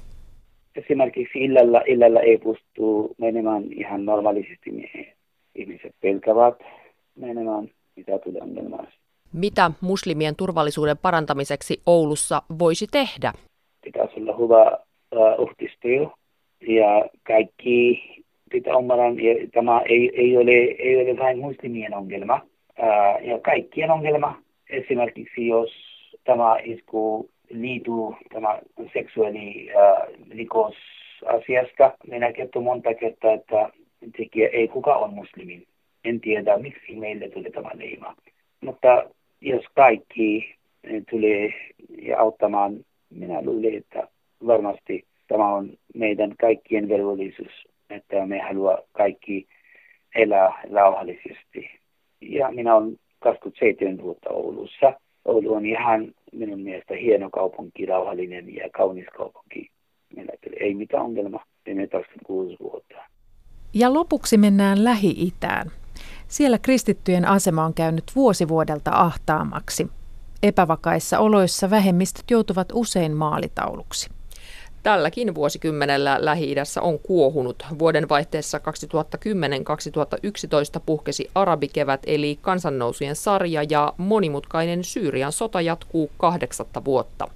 Esimerkiksi 0.77 1.39
illalla, 1.39 1.81
illalla 1.87 2.21
ei 2.21 2.39
pysty 2.39 3.15
menemään 3.19 3.65
ihan 3.73 4.05
normaalisti 4.05 4.71
ihmiset 5.55 5.95
pelkävät 6.01 6.55
menemään, 7.17 7.71
mitä 7.97 8.19
tulee 8.19 8.43
ongelmaa. 8.43 8.87
Mitä 9.33 9.71
muslimien 9.81 10.37
turvallisuuden 10.37 10.99
parantamiseksi 10.99 11.81
Oulussa 11.87 12.43
voisi 12.59 12.87
tehdä? 12.87 13.33
Pitäisi 13.85 14.21
olla 14.21 14.37
hyvä 14.37 14.79
uh, 15.17 15.49
yhteistyö 15.49 16.07
ja 16.61 17.05
kaikki 17.27 18.03
pitää 18.51 18.75
ja 19.23 19.49
tämä 19.53 19.81
ei, 19.81 20.11
ei, 20.15 20.37
ole, 20.37 20.53
ei 20.79 20.97
ole 20.97 21.19
vain 21.19 21.39
muslimien 21.39 21.95
ongelma. 21.95 22.41
Uh, 22.79 23.29
ja 23.29 23.39
kaikkien 23.39 23.91
ongelma, 23.91 24.39
esimerkiksi 24.71 25.47
jos 25.47 25.71
tämä 26.25 26.57
isku 26.65 27.29
liittyy 27.51 28.29
tämä 28.33 28.59
seksuaali 28.93 29.69
uh, 30.55 30.75
asiasta. 31.27 31.93
Minä 32.07 32.33
kerton 32.33 32.63
monta 32.63 32.95
kertaa, 32.95 33.33
että 33.33 33.71
tekijä 34.13 34.49
ei 34.49 34.69
kuka 34.69 34.97
on 34.97 35.15
muslimi. 35.15 35.67
En 36.05 36.21
tiedä, 36.21 36.59
miksi 36.59 36.97
meille 36.97 37.29
tuli 37.29 37.51
tämä 37.51 37.71
leima. 37.75 38.17
Mutta 38.61 39.05
jos 39.41 39.65
kaikki 39.75 40.55
tulee 41.11 41.55
ja 42.03 42.21
auttamaan, 42.21 42.85
minä 43.11 43.43
luulen, 43.43 43.75
että 43.75 44.09
varmasti 44.47 45.05
tämä 45.29 45.55
on 45.55 45.71
meidän 45.95 46.35
kaikkien 46.41 46.89
velvollisuus, 46.89 47.69
että 47.91 48.27
me 48.27 48.39
haluaa 48.39 48.79
kaikki 48.93 49.47
elää 50.15 50.63
rauhallisesti. 50.73 51.71
Ja 52.21 52.53
minä 52.53 52.75
olen 52.75 52.99
27 53.19 53.99
vuotta 54.03 54.31
Oulussa. 54.31 54.93
Oulu 55.25 55.55
on 55.55 55.67
ihan 55.67 56.15
minun 56.33 56.61
mielestä 56.61 56.95
hieno 56.95 57.31
kaupunki, 57.31 57.87
rauhallinen 57.87 58.55
ja 58.55 58.69
kaunis 58.73 59.07
kaupunki. 59.17 59.71
Meillä 60.17 60.33
ei 60.61 60.75
mitään 60.75 61.03
ongelmaa. 61.03 61.45
Teemme 61.65 61.87
26 61.87 62.57
vuotta. 62.61 62.97
Ja 63.75 63.95
lopuksi 63.95 64.37
mennään 64.37 64.85
Lähi-Itään. 64.85 65.71
Siellä 66.29 66.59
kristittyjen 66.59 67.29
asema 67.29 67.65
on 67.65 67.75
käynyt 67.75 68.05
vuosi 68.17 68.49
vuodelta 68.49 68.91
ahtaamaksi. 68.95 69.91
Epävakaissa 70.43 71.19
oloissa 71.19 71.71
vähemmistöt 71.71 72.31
joutuvat 72.31 72.69
usein 72.73 73.13
maalitauluksi. 73.13 74.11
Tälläkin 74.83 75.35
vuosikymmenellä 75.35 76.17
Lähi-idässä 76.21 76.83
on 76.83 76.99
kuohunut. 76.99 77.67
Vuoden 77.79 78.09
vaihteessa 78.09 78.59
2010-2011 78.59 78.63
puhkesi 80.87 81.31
arabikevät 81.35 82.01
eli 82.07 82.39
kansannousujen 82.41 83.17
sarja 83.17 83.63
ja 83.71 83.93
monimutkainen 83.97 84.85
Syyrian 84.85 85.33
sota 85.33 85.61
jatkuu 85.61 86.11
kahdeksatta 86.19 86.85
vuotta. 86.85 87.29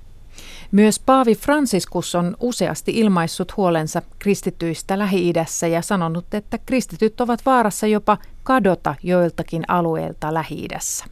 Myös 0.75 0.99
Paavi 0.99 1.35
Franciscus 1.35 2.15
on 2.15 2.37
useasti 2.41 2.93
ilmaissut 2.99 3.57
huolensa 3.57 4.03
kristityistä 4.19 4.99
Lähi-idässä 4.99 5.67
ja 5.67 5.83
sanonut, 5.83 6.35
että 6.35 6.59
kristityt 6.67 7.21
ovat 7.21 7.47
vaarassa 7.47 7.87
jopa 7.87 8.19
kadota 8.43 8.95
joiltakin 9.03 9.63
alueilta 9.69 10.35
Lähi-idässä. 10.35 11.05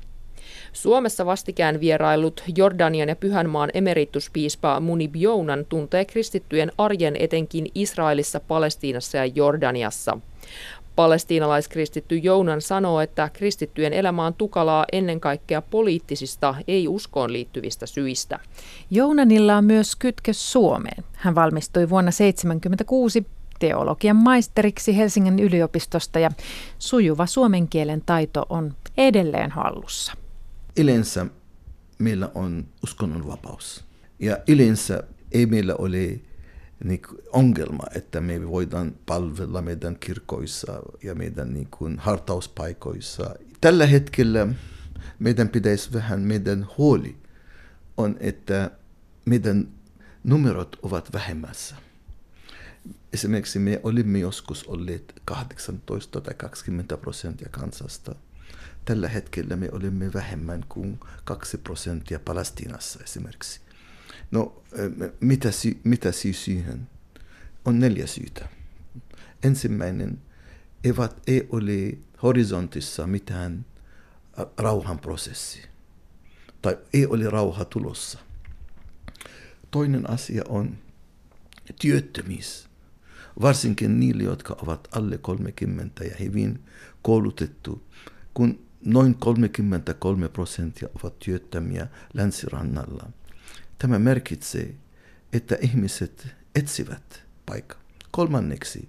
Suomessa 0.72 1.26
vastikään 1.26 1.80
vierailut 1.80 2.44
Jordanian 2.56 3.08
ja 3.08 3.16
Pyhänmaan 3.16 3.70
emerituspiispa 3.74 4.80
Munib 4.80 5.16
Jounan 5.16 5.64
tuntee 5.68 6.04
kristittyjen 6.04 6.72
arjen 6.78 7.16
etenkin 7.18 7.66
Israelissa, 7.74 8.40
Palestiinassa 8.40 9.18
ja 9.18 9.26
Jordaniassa. 9.26 10.18
Palestiinalaiskristitty 10.96 12.16
Jounan 12.16 12.60
sanoo, 12.60 13.00
että 13.00 13.30
kristittyjen 13.32 13.92
elämä 13.92 14.26
on 14.26 14.34
tukalaa 14.34 14.84
ennen 14.92 15.20
kaikkea 15.20 15.62
poliittisista, 15.62 16.54
ei 16.68 16.88
uskoon 16.88 17.32
liittyvistä 17.32 17.86
syistä. 17.86 18.38
Jounanilla 18.90 19.56
on 19.56 19.64
myös 19.64 19.96
kytkös 19.96 20.52
Suomeen. 20.52 21.04
Hän 21.12 21.34
valmistui 21.34 21.90
vuonna 21.90 22.10
1976 22.10 23.26
teologian 23.58 24.16
maisteriksi 24.16 24.96
Helsingin 24.96 25.38
yliopistosta 25.38 26.18
ja 26.18 26.30
sujuva 26.78 27.26
suomen 27.26 27.68
kielen 27.68 28.02
taito 28.06 28.46
on 28.48 28.74
edelleen 28.96 29.50
hallussa. 29.50 30.12
Yleensä 30.76 31.26
meillä 31.98 32.30
on 32.34 32.64
uskonnonvapaus. 32.82 33.84
Ja 34.18 34.38
yleensä 34.48 35.02
ei 35.32 35.46
meillä 35.46 35.74
ole 35.78 36.20
niin 36.84 37.02
ongelma, 37.32 37.84
että 37.94 38.20
me 38.20 38.48
voidaan 38.48 38.92
palvella 39.06 39.62
meidän 39.62 39.96
kirkoissa 39.98 40.72
ja 41.02 41.14
meidän 41.14 41.54
niin 41.54 41.68
kuin, 41.70 41.98
hartauspaikoissa. 41.98 43.34
Tällä 43.60 43.86
hetkellä 43.86 44.48
meidän 45.18 45.48
pitäisi 45.48 45.92
vähän, 45.92 46.20
meidän 46.20 46.66
huoli 46.78 47.16
on, 47.96 48.16
että 48.20 48.70
meidän 49.24 49.68
numerot 50.24 50.76
ovat 50.82 51.12
vähemmässä. 51.12 51.76
Esimerkiksi 53.12 53.58
me 53.58 53.80
olimme 53.82 54.18
joskus 54.18 54.64
olleet 54.64 55.20
18 55.24 56.20
tai 56.20 56.34
20 56.34 56.96
prosenttia 56.96 57.48
kansasta. 57.50 58.14
Tällä 58.84 59.08
hetkellä 59.08 59.56
me 59.56 59.68
olimme 59.72 60.12
vähemmän 60.14 60.64
kuin 60.68 61.00
2 61.24 61.58
prosenttia 61.58 62.20
Palestiinassa 62.20 63.00
esimerkiksi. 63.04 63.60
No, 64.32 64.62
mitä, 65.20 65.50
sy- 65.50 65.80
mitä 65.84 66.12
syy 66.12 66.32
siihen? 66.32 66.88
On 67.64 67.78
neljä 67.78 68.06
syytä. 68.06 68.48
Ensimmäinen, 69.42 70.18
eivät, 70.84 71.22
ei 71.26 71.48
ole 71.50 71.98
horisontissa 72.22 73.06
mitään 73.06 73.64
rauhanprosessi. 74.58 75.62
Tai 76.62 76.78
ei 76.94 77.06
ole 77.06 77.30
rauha 77.30 77.64
tulossa. 77.64 78.18
Toinen 79.70 80.10
asia 80.10 80.42
on 80.48 80.78
työttömyys. 81.80 82.68
Varsinkin 83.40 84.00
niille, 84.00 84.22
jotka 84.22 84.56
ovat 84.62 84.88
alle 84.92 85.18
30 85.18 86.04
ja 86.04 86.14
hyvin 86.20 86.60
koulutettu, 87.02 87.86
kun 88.34 88.66
noin 88.84 89.14
33 89.14 90.28
prosenttia 90.28 90.88
ovat 91.02 91.18
työttömiä 91.18 91.86
länsirannalla– 92.14 93.10
Tämä 93.82 93.98
merkitsee, 93.98 94.74
että 95.32 95.58
ihmiset 95.60 96.26
etsivät 96.54 97.22
paikka. 97.46 97.76
Kolmanneksi, 98.10 98.88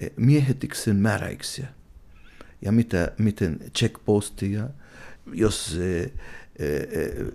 eh, 0.00 0.10
miehetyksen 0.16 0.96
määräyksiä 0.96 1.66
ja 2.62 2.72
mitä, 2.72 3.12
miten 3.18 3.60
checkpostia, 3.78 4.68
jos 5.32 5.78
eh, 5.80 6.12
eh, 6.58 6.80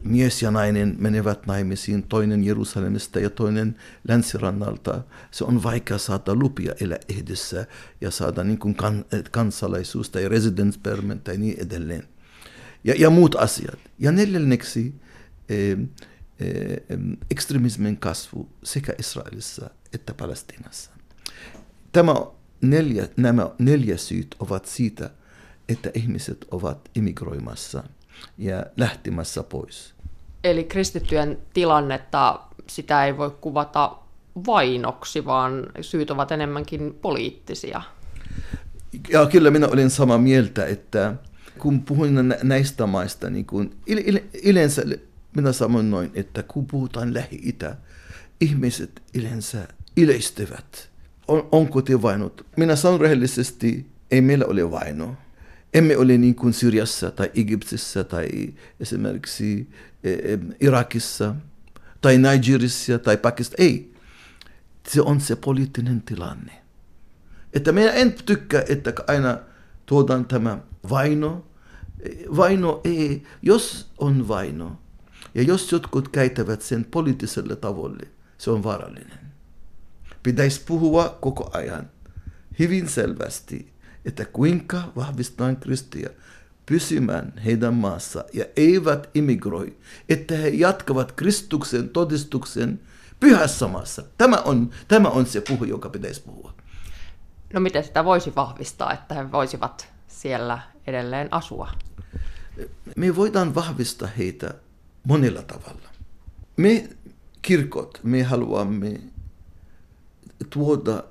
mies 0.03 0.41
ja 0.41 0.51
nainen 0.51 0.95
menevät 0.99 1.45
naimisiin, 1.45 2.03
toinen 2.03 2.43
Jerusalemista 2.43 3.19
ja 3.19 3.29
toinen 3.29 3.75
länsirannalta, 4.07 5.03
se 5.31 5.43
on 5.43 5.63
vaikea 5.63 5.97
saada 5.97 6.35
lupia 6.35 6.73
elää 6.81 6.99
yhdessä 7.09 7.67
ja 8.01 8.11
saada 8.11 8.43
niin 8.43 8.59
kuin 8.59 8.75
kan, 8.75 9.05
kansalaisuus 9.31 10.09
tai 10.09 10.29
residence 10.29 10.79
permit 10.83 11.23
tai 11.23 11.37
niin 11.37 11.59
edelleen. 11.59 12.03
Ja, 12.83 12.93
ja 12.97 13.09
muut 13.09 13.35
asiat. 13.35 13.79
Ja 13.99 14.11
neljänneksi 14.11 14.93
eh, 15.49 15.77
eh, 16.39 16.97
ekstremismin 17.31 17.97
kasvu 17.97 18.49
sekä 18.63 18.93
Israelissa 18.99 19.69
että 19.93 20.13
Palestiinassa. 20.13 20.91
Tämä 21.91 22.15
neljä, 22.61 23.07
nämä 23.17 23.49
neljä 23.59 23.97
syyt 23.97 24.35
ovat 24.39 24.65
siitä, 24.65 25.09
että 25.69 25.91
ihmiset 25.93 26.45
ovat 26.51 26.89
imigroimassa 26.95 27.83
ja 28.37 28.65
lähtemässä 28.77 29.43
pois. 29.43 29.93
Eli 30.43 30.63
kristittyjen 30.63 31.37
tilannetta 31.53 32.39
sitä 32.67 33.05
ei 33.05 33.17
voi 33.17 33.31
kuvata 33.41 33.95
vainoksi, 34.45 35.25
vaan 35.25 35.67
syyt 35.81 36.11
ovat 36.11 36.31
enemmänkin 36.31 36.93
poliittisia. 37.01 37.81
Ja 39.09 39.25
kyllä 39.25 39.51
minä 39.51 39.67
olen 39.67 39.89
samaa 39.89 40.17
mieltä, 40.17 40.65
että 40.65 41.15
kun 41.57 41.81
puhuin 41.81 42.35
näistä 42.43 42.87
maista, 42.87 43.29
niin 43.29 43.45
kun 43.45 43.75
yleensä 44.43 44.83
minä 45.35 45.51
sanon 45.51 45.91
noin, 45.91 46.11
että 46.13 46.43
kun 46.43 46.67
puhutaan 46.67 47.13
Lähi-Itä, 47.13 47.77
ihmiset 48.41 49.01
yleensä 49.13 49.67
yleistyvät. 49.97 50.89
On, 51.27 51.47
onko 51.51 51.81
te 51.81 52.01
vainot? 52.01 52.45
Minä 52.57 52.75
sanon 52.75 53.01
rehellisesti, 53.01 53.85
ei 54.11 54.21
meillä 54.21 54.45
ole 54.45 54.71
vainoa 54.71 55.15
emme 55.73 55.97
ole 55.97 56.17
niin 56.17 56.35
kuin 56.35 56.53
Syriassa 56.53 57.11
tai 57.11 57.31
Egyptissä 57.35 58.03
tai 58.03 58.53
esimerkiksi 58.79 59.69
e, 60.03 60.11
e, 60.11 60.39
Irakissa 60.59 61.35
tai 62.01 62.17
Nigerissa 62.17 62.99
tai 62.99 63.17
Pakistan. 63.17 63.55
Ei. 63.57 63.93
Se 64.87 65.01
on 65.01 65.21
se 65.21 65.35
poliittinen 65.35 66.01
tilanne. 66.01 66.51
Että 67.53 67.71
minä 67.71 67.91
en 67.91 68.13
tykkää, 68.13 68.63
että 68.69 68.93
aina 69.07 69.37
tuodaan 69.85 70.25
tämä 70.25 70.59
vaino. 70.89 71.45
Vaino 72.37 72.81
ei, 72.83 73.23
jos 73.41 73.91
on 73.97 74.27
vaino, 74.27 74.79
ja 75.35 75.43
jos 75.43 75.71
jotkut 75.71 76.09
käytävät 76.09 76.61
sen 76.61 76.85
poliittiselle 76.85 77.55
tavalle, 77.55 78.07
se 78.37 78.51
on 78.51 78.63
vaarallinen. 78.63 79.19
Pitäisi 80.23 80.61
puhua 80.67 81.17
koko 81.21 81.49
ajan 81.53 81.89
hyvin 82.59 82.89
selvästi 82.89 83.79
että 84.05 84.25
kuinka 84.25 84.81
vahvistetaan 84.95 85.57
kristiä 85.57 86.09
pysymään 86.65 87.33
heidän 87.45 87.73
maassa 87.73 88.25
ja 88.33 88.45
eivät 88.55 89.09
imigroi, 89.13 89.77
että 90.09 90.35
he 90.35 90.47
jatkavat 90.47 91.11
Kristuksen 91.11 91.89
todistuksen 91.89 92.81
pyhässä 93.19 93.67
maassa. 93.67 94.03
Tämä 94.17 94.37
on, 94.37 94.69
tämä 94.87 95.09
on 95.09 95.25
se 95.25 95.41
puhu, 95.41 95.63
joka 95.63 95.89
pitäisi 95.89 96.21
puhua. 96.21 96.53
No 97.53 97.59
miten 97.59 97.83
sitä 97.83 98.05
voisi 98.05 98.35
vahvistaa, 98.35 98.93
että 98.93 99.15
he 99.15 99.31
voisivat 99.31 99.87
siellä 100.07 100.59
edelleen 100.87 101.33
asua? 101.33 101.71
Me 102.95 103.15
voidaan 103.15 103.55
vahvistaa 103.55 104.09
heitä 104.17 104.53
monella 105.03 105.41
tavalla. 105.41 105.89
Me 106.57 106.89
kirkot, 107.41 107.99
me 108.03 108.23
haluamme 108.23 108.99
tuoda 110.49 111.03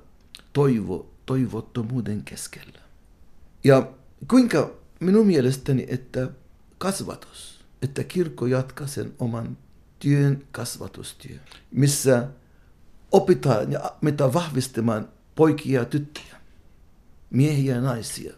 toivo 0.53 1.09
toivottomuuden 1.25 2.23
keskellä. 2.23 2.79
Ja 3.63 3.91
kuinka 4.27 4.71
minun 4.99 5.27
mielestäni, 5.27 5.85
että 5.89 6.29
kasvatus, 6.77 7.65
että 7.81 8.03
kirkko 8.03 8.45
jatkaa 8.45 8.87
sen 8.87 9.13
oman 9.19 9.57
työn 9.99 10.47
kasvatustyö, 10.51 11.37
missä 11.71 12.27
opitaan 13.11 13.71
ja 13.71 13.95
mitä 14.01 14.33
vahvistamaan 14.33 15.09
poikia 15.35 15.79
ja 15.79 15.85
tyttöjä, 15.85 16.35
miehiä 17.29 17.75
ja 17.75 17.81
naisia. 17.81 18.33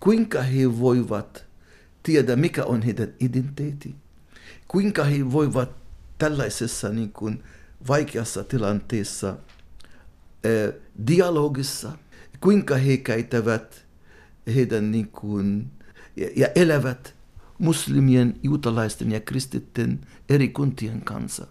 Kuinka 0.00 0.42
he 0.42 0.78
voivat 0.78 1.44
tiedä, 2.02 2.36
mikä 2.36 2.64
on 2.64 2.82
heidän 2.82 3.14
identiteetti. 3.20 3.94
Kuinka 4.72 5.04
he 5.04 5.32
voivat 5.32 5.70
tällaisessa 6.18 6.88
niin 6.88 7.12
kuin, 7.12 7.42
vaikeassa 7.88 8.44
tilanteessa, 8.44 9.36
eh, 10.44 10.74
dialogissa, 11.06 11.92
kuinka 12.40 12.76
he 12.76 12.96
käytävät 12.96 13.86
heidän 14.54 14.90
niin 14.90 15.08
kuin, 15.08 15.70
ja, 16.16 16.28
ja 16.36 16.48
elävät 16.54 17.14
muslimien, 17.58 18.34
juutalaisten 18.42 19.12
ja 19.12 19.20
kristitten 19.20 20.00
eri 20.28 20.48
kuntien 20.48 21.00
kanssa. 21.00 21.46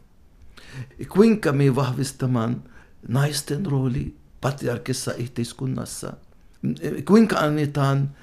Kuinka 1.09 1.51
me 1.51 1.75
vahvistamaan 1.75 2.63
naisten 3.07 3.65
rooli 3.65 4.15
patriarkissa 4.41 5.13
yhteiskunnassa. 5.13 6.13
Kuinka 7.05 7.37
annetaan 7.37 8.15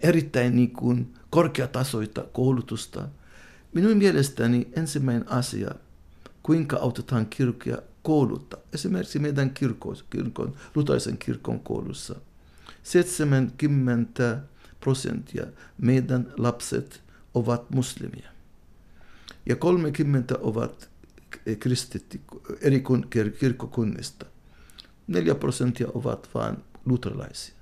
erittäin 0.00 0.56
niin 0.56 0.70
kuin 0.70 1.14
korkeatasoita 1.30 2.24
koulutusta. 2.32 3.08
Minun 3.74 3.96
mielestäni 3.96 4.68
ensimmäinen 4.76 5.32
asia, 5.32 5.74
kuinka 6.42 6.76
autetaan 6.76 7.26
kirkkoja 7.26 7.78
koulutta. 8.02 8.56
Esimerkiksi 8.72 9.18
meidän 9.18 9.50
kirkon, 9.50 9.96
kirkon 10.10 10.56
lutaisen 10.74 11.18
kirkon 11.18 11.60
koulussa– 11.60 12.14
70 12.82 14.40
prosenttia 14.80 15.46
meidän 15.78 16.32
lapset 16.36 17.02
ovat 17.34 17.70
muslimia. 17.70 18.28
Ja 19.46 19.56
30 19.56 20.34
ovat 20.40 20.90
kristitti 21.58 22.20
eri 22.60 22.82
kirkkokunnista. 23.38 24.26
4 25.06 25.34
prosenttia 25.34 25.86
ovat 25.94 26.28
vain 26.34 26.56
luterilaisia. 26.84 27.54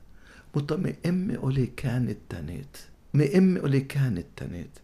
Mutta 0.54 0.76
me 0.76 0.98
emme 1.04 1.38
ole 1.38 1.66
käännettäneet. 1.66 2.90
Me 3.12 3.30
emme 3.32 3.62
ole 3.62 3.80
käännettäneet 3.80 4.82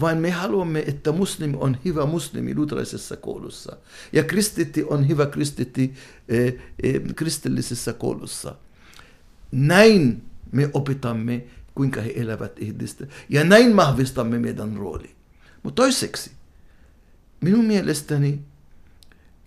vaan 0.00 0.18
me 0.18 0.30
haluamme, 0.30 0.84
että 0.86 1.12
muslimi 1.12 1.56
on 1.60 1.76
hyvä 1.84 2.06
muslimi 2.06 2.54
luterilaisessa 2.54 3.16
koulussa 3.16 3.76
ja 4.12 4.24
kristitti 4.24 4.84
on 4.84 5.08
hyvä 5.08 5.26
kristitti 5.26 5.94
eh, 6.28 6.54
eh, 6.82 7.00
kristillisessä 7.16 7.92
koulussa. 7.92 8.54
Näin 9.52 10.22
me 10.52 10.70
opetamme, 10.72 11.44
kuinka 11.74 12.00
he 12.00 12.12
elävät 12.16 12.58
yhdessä. 12.58 13.06
Ja 13.28 13.44
näin 13.44 13.76
vahvistamme 13.76 14.38
meidän 14.38 14.76
rooli. 14.76 15.16
Mutta 15.62 15.82
toiseksi, 15.82 16.30
minun 17.40 17.64
mielestäni 17.64 18.40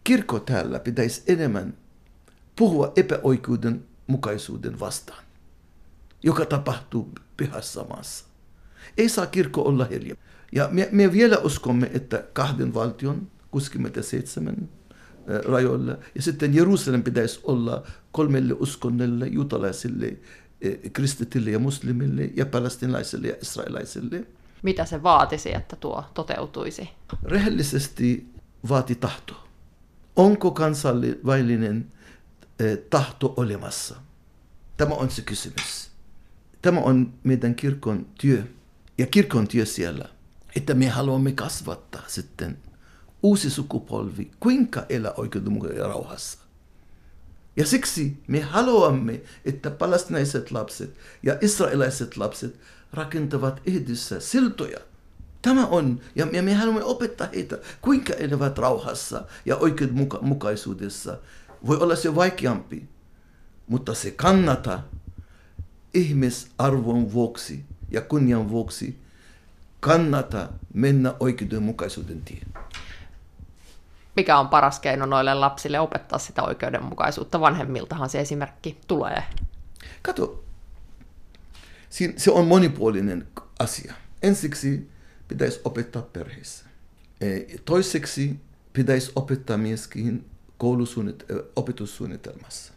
kirkko 0.04 0.39
täällä 0.39 0.80
pitäisi 0.80 1.24
enemmän 1.28 1.74
puhua 2.56 2.93
epäoikeuden 2.95 3.86
mukaisuuden 4.08 4.80
vastaan, 4.80 5.24
joka 6.24 6.45
tapahtuu 6.45 7.12
pyhässä 7.38 7.84
maassa. 7.89 8.29
Ei 8.98 9.10
saa 9.10 9.26
kirkko 9.26 9.62
olla 9.62 9.86
hiljaa. 9.86 10.18
Ja 10.52 10.70
me, 10.72 10.90
me 10.92 11.12
vielä 11.12 11.38
uskomme, 11.38 11.92
että 11.94 12.24
kahden 12.34 12.74
valtion 12.74 13.28
67 13.52 14.70
rajoilla. 15.46 15.98
Ja 16.16 16.22
sitten 16.22 16.56
Jerusalem 16.56 17.04
pitäisi 17.04 17.40
olla 17.44 17.84
kolmelle 18.12 18.54
uskonnolle, 18.54 19.28
juutalaisille, 19.28 20.18
kristitille 20.94 21.52
ja 21.52 21.60
muslimille 21.60 22.30
ja 22.36 22.46
palestinalaisille 22.46 23.28
ja 23.28 23.36
israelaisille. 23.42 24.28
Mitä 24.64 24.86
se 24.86 25.04
vaatisi, 25.04 25.56
että 25.56 25.76
tuo 25.76 26.04
toteutuisi? 26.14 26.90
Rehellisesti 27.24 28.30
vaati 28.70 28.96
tahto. 28.96 29.48
Onko 30.16 30.52
kansainvälinen 30.52 31.92
tahto 32.90 33.34
olemassa? 33.38 33.96
Tämä 34.78 34.96
on 34.96 35.10
se 35.10 35.22
kysymys. 35.22 35.92
Tämä 36.62 36.80
on 36.80 37.14
meidän 37.24 37.56
kirkon 37.56 38.06
työ 38.22 38.44
ja 39.00 39.06
kirkon 39.06 39.47
työ 39.47 39.66
siellä, 39.66 40.10
että 40.56 40.74
me 40.74 40.88
haluamme 40.88 41.32
kasvattaa 41.32 42.04
sitten 42.08 42.58
uusi 43.24 43.50
sukupolvi, 43.50 44.32
kuinka 44.39 44.86
elää 44.89 45.14
oikeudenmukaisesti 45.18 45.82
ja 45.82 45.88
rauhassa. 45.88 46.39
Ja 47.56 47.66
siksi 47.66 48.18
me 48.28 48.41
haluamme, 48.41 49.22
että 49.45 49.72
palestinaiset 49.72 50.52
lapset 50.52 50.97
ja 51.24 51.38
israelaiset 51.41 52.18
lapset 52.18 52.60
rakentavat 52.93 53.62
yhdessä 53.66 54.20
siltoja. 54.20 54.80
Tämä 55.41 55.68
on, 55.68 56.02
ja 56.16 56.43
me 56.43 56.54
haluamme 56.54 56.84
opettaa 56.84 57.28
heitä, 57.34 57.58
kuinka 57.82 58.14
elävät 58.14 58.58
rauhassa 58.58 59.26
ja 59.45 59.56
oikeudenmukaisuudessa. 59.56 61.18
Voi 61.68 61.78
olla 61.78 61.95
se 61.95 62.16
vaikeampi, 62.16 62.89
mutta 63.68 63.93
se 63.93 64.12
kannata 64.12 64.80
ihmisarvon 65.93 67.14
vuoksi 67.14 67.66
ja 67.92 68.02
kunnian 68.02 68.50
vuoksi 68.50 69.00
kannata 69.80 70.50
mennä 70.74 71.14
oikeudenmukaisuuden 71.20 72.22
tien 72.22 72.48
mikä 74.20 74.40
on 74.40 74.50
paras 74.50 74.80
keino 74.80 75.06
noille 75.06 75.34
lapsille 75.34 75.80
opettaa 75.80 76.20
sitä 76.20 76.44
oikeudenmukaisuutta. 76.44 77.40
Vanhemmiltahan 77.40 78.10
se 78.10 78.20
esimerkki 78.20 78.78
tulee. 78.88 79.24
Kato, 80.02 80.44
se 82.18 82.32
on 82.32 82.48
monipuolinen 82.48 83.28
asia. 83.60 83.94
Ensiksi 84.24 84.90
pitäisi 85.28 85.62
opettaa 85.64 86.02
perheessä. 86.02 86.66
E, 87.22 87.40
toiseksi 87.66 88.40
pitäisi 88.74 89.12
opettaa 89.16 89.58
myöskin 89.58 90.26
opetussuunnitelmassa. 91.56 92.74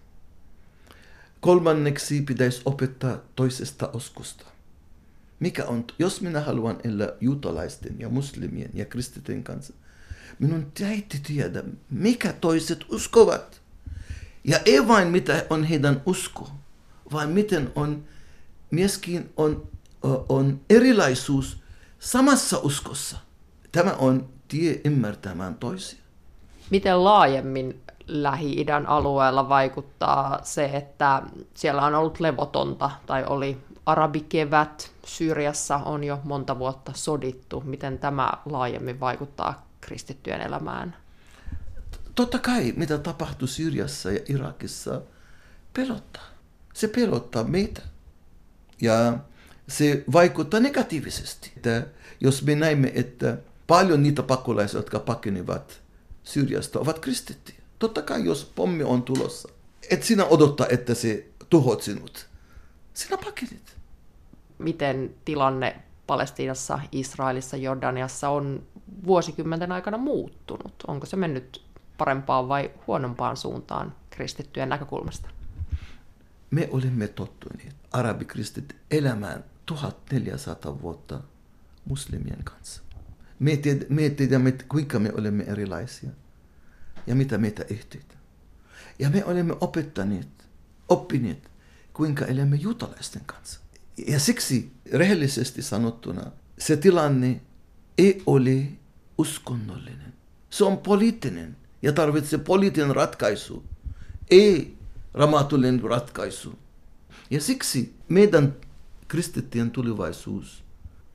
Kolmanneksi 1.41 2.23
pitäisi 2.23 2.63
opettaa 2.65 3.19
toisesta 3.37 3.91
uskosta. 3.95 4.45
Mikä 5.43 5.65
on, 5.65 5.85
jos 5.99 6.21
minä 6.21 6.41
haluan 6.41 6.79
elää 6.85 7.09
juutalaisten 7.21 7.97
ja 7.99 8.09
muslimien 8.09 8.71
ja 8.75 8.85
kristityn 8.85 9.45
kanssa, 9.45 9.75
minun 10.39 10.73
täytyy 10.79 11.21
tiedä, 11.27 11.63
mikä 11.91 12.33
toiset 12.33 12.85
uskovat. 12.89 13.61
Ja 14.45 14.59
ei 14.65 14.89
vain 14.89 15.09
mitä 15.09 15.47
on 15.51 15.65
heidän 15.65 16.03
usko, 16.07 16.51
vaan 17.13 17.29
miten 17.29 17.73
on 17.75 18.05
myöskin 18.71 19.33
on, 19.37 19.69
on 20.29 20.61
erilaisuus 20.71 21.63
samassa 21.99 22.59
uskossa. 22.59 23.17
Tämä 23.73 23.93
on 23.93 24.29
tie 24.49 24.81
ymmärtämään 24.85 25.55
toisia. 25.55 25.99
Miten 26.71 27.05
laajemmin 27.05 27.81
Lähi-idän 28.07 28.87
alueella 28.87 29.49
vaikuttaa 29.49 30.41
se, 30.43 30.65
että 30.65 31.23
siellä 31.55 31.83
on 31.83 31.95
ollut 31.95 32.21
levotonta 32.21 32.91
tai 33.07 33.25
oli 33.25 33.59
arabikevät, 33.87 34.91
Syyriassa 35.07 35.77
on 35.77 36.05
jo 36.05 36.21
monta 36.25 36.59
vuotta 36.59 36.93
sodittu. 36.95 37.61
Miten 37.61 37.99
tämä 37.99 38.33
laajemmin 38.45 39.01
vaikuttaa 39.01 39.67
kristittyjen 39.81 40.41
elämään? 40.41 40.97
Totta 42.15 42.39
kai, 42.39 42.73
mitä 42.77 42.99
tapahtui 42.99 43.49
Syyriassa 43.49 44.13
ja 44.13 44.21
Irakissa, 44.29 45.03
pelottaa. 45.75 46.27
Se 46.75 46.89
pelottaa 46.89 47.45
meitä. 47.45 47.83
Ja 48.81 49.19
se 49.69 50.05
vaikuttaa 50.13 50.61
negatiivisesti. 50.61 51.53
Että 51.57 51.87
jos 52.21 52.43
me 52.43 52.55
näemme, 52.55 52.93
että 52.95 53.39
paljon 53.67 54.03
niitä 54.03 54.23
pakolaisia, 54.23 54.79
jotka 54.79 54.99
pakenivat 54.99 55.81
Syyriasta, 56.25 56.81
ovat 56.81 56.99
kristittyjä. 56.99 57.59
Totta 57.79 58.03
kai, 58.03 58.25
jos 58.25 58.53
pommi 58.55 58.85
on 58.85 59.03
tulossa, 59.03 59.49
et 59.91 60.03
sinä 60.03 60.25
odottaa, 60.25 60.67
että 60.71 60.95
se 60.95 61.27
tuhot 61.51 61.83
sinut. 61.83 62.27
Sinä 62.95 63.17
pakenit. 63.17 63.72
Miten 64.63 65.15
tilanne 65.25 65.83
Palestiinassa, 66.07 66.81
Israelissa, 66.93 67.57
Jordaniassa 67.57 68.29
on 68.29 68.63
vuosikymmenten 69.07 69.73
aikana 69.73 69.99
muuttunut? 69.99 70.75
Onko 70.87 71.07
se 71.07 71.17
mennyt 71.17 71.63
parempaan 71.99 72.49
vai 72.49 72.71
huonompaan 72.87 73.37
suuntaan 73.37 73.95
kristittyjen 74.11 74.69
näkökulmasta? 74.69 75.29
Me 76.51 76.69
olemme 76.71 77.09
tottuneet, 77.09 77.77
arabikristit, 77.93 78.77
elämään 78.91 79.45
1400 79.67 80.83
vuotta 80.83 81.21
muslimien 81.85 82.45
kanssa. 82.45 82.83
Me, 83.39 83.57
tied, 83.57 83.87
me 83.89 84.11
tiedämme, 84.11 84.53
kuinka 84.69 84.99
me 84.99 85.13
olemme 85.19 85.45
erilaisia 85.45 86.11
ja 87.07 87.15
mitä 87.15 87.39
meitä 87.39 87.65
yhteyttä. 87.71 88.15
Ja 88.99 89.11
me 89.11 89.25
olemme 89.25 89.55
opettaneet, 89.61 90.29
oppineet, 90.89 91.51
kuinka 91.93 92.27
elämme 92.27 92.57
juutalaisten 92.57 93.23
kanssa. 93.27 93.62
Ja 94.07 94.21
siksi 94.21 94.73
rehellisesti 94.93 95.63
sanottuna 95.63 96.33
se 96.59 96.77
tilanne 96.77 97.41
ei 97.99 98.23
ole 98.27 98.69
uskonnollinen. 99.19 100.13
Se 100.51 100.65
on 100.65 100.79
poliittinen 100.79 101.57
ja 101.83 101.93
tarvitsee 101.93 102.39
poliittinen 102.39 102.97
ratkaisu, 102.97 103.65
ei 104.31 104.77
ramatullinen 105.15 105.83
ratkaisu. 105.83 106.59
Ja 107.31 107.41
siksi 107.41 107.95
meidän 108.09 108.57
kristittyjen 109.09 109.71
tulevaisuus 109.71 110.65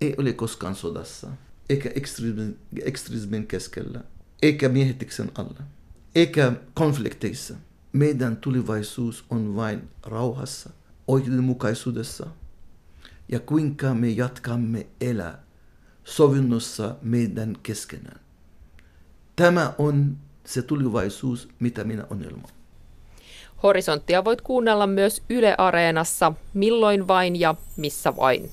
ei 0.02 0.16
ole 0.18 0.34
koskaan 0.34 0.76
sodassa, 0.76 1.28
eikä 1.70 1.92
ekstremismin, 1.96 2.60
ekstremismin 2.84 3.48
keskellä, 3.48 4.04
eikä 4.42 4.70
miehityksen 4.70 5.32
alla, 5.36 5.64
eikä 6.16 6.52
konflikteissa. 6.74 7.56
Meidän 7.94 8.38
tulevaisuus 8.38 9.26
on 9.30 9.56
vain 9.56 9.90
rauhassa, 10.04 10.70
oikeudenmukaisuudessa 11.08 12.28
ja 13.30 13.40
kuinka 13.40 13.94
me 13.94 14.10
jatkamme 14.10 14.88
elää 15.02 15.44
sovinnossa 16.04 16.96
meidän 17.02 17.58
keskenään. 17.64 18.20
Tämä 19.36 19.74
on 19.78 20.18
se 20.46 20.62
tulevaisuus, 20.62 21.50
mitä 21.60 21.84
minä 21.84 22.06
unelmoin. 22.12 22.54
Horisonttia 23.64 24.26
voit 24.26 24.42
kuunnella 24.42 24.88
myös 24.88 25.24
Yle 25.30 25.56
Areenassa, 25.58 26.34
milloin 26.54 27.08
vain 27.08 27.36
ja 27.36 27.56
missä 27.78 28.16
vain. 28.16 28.52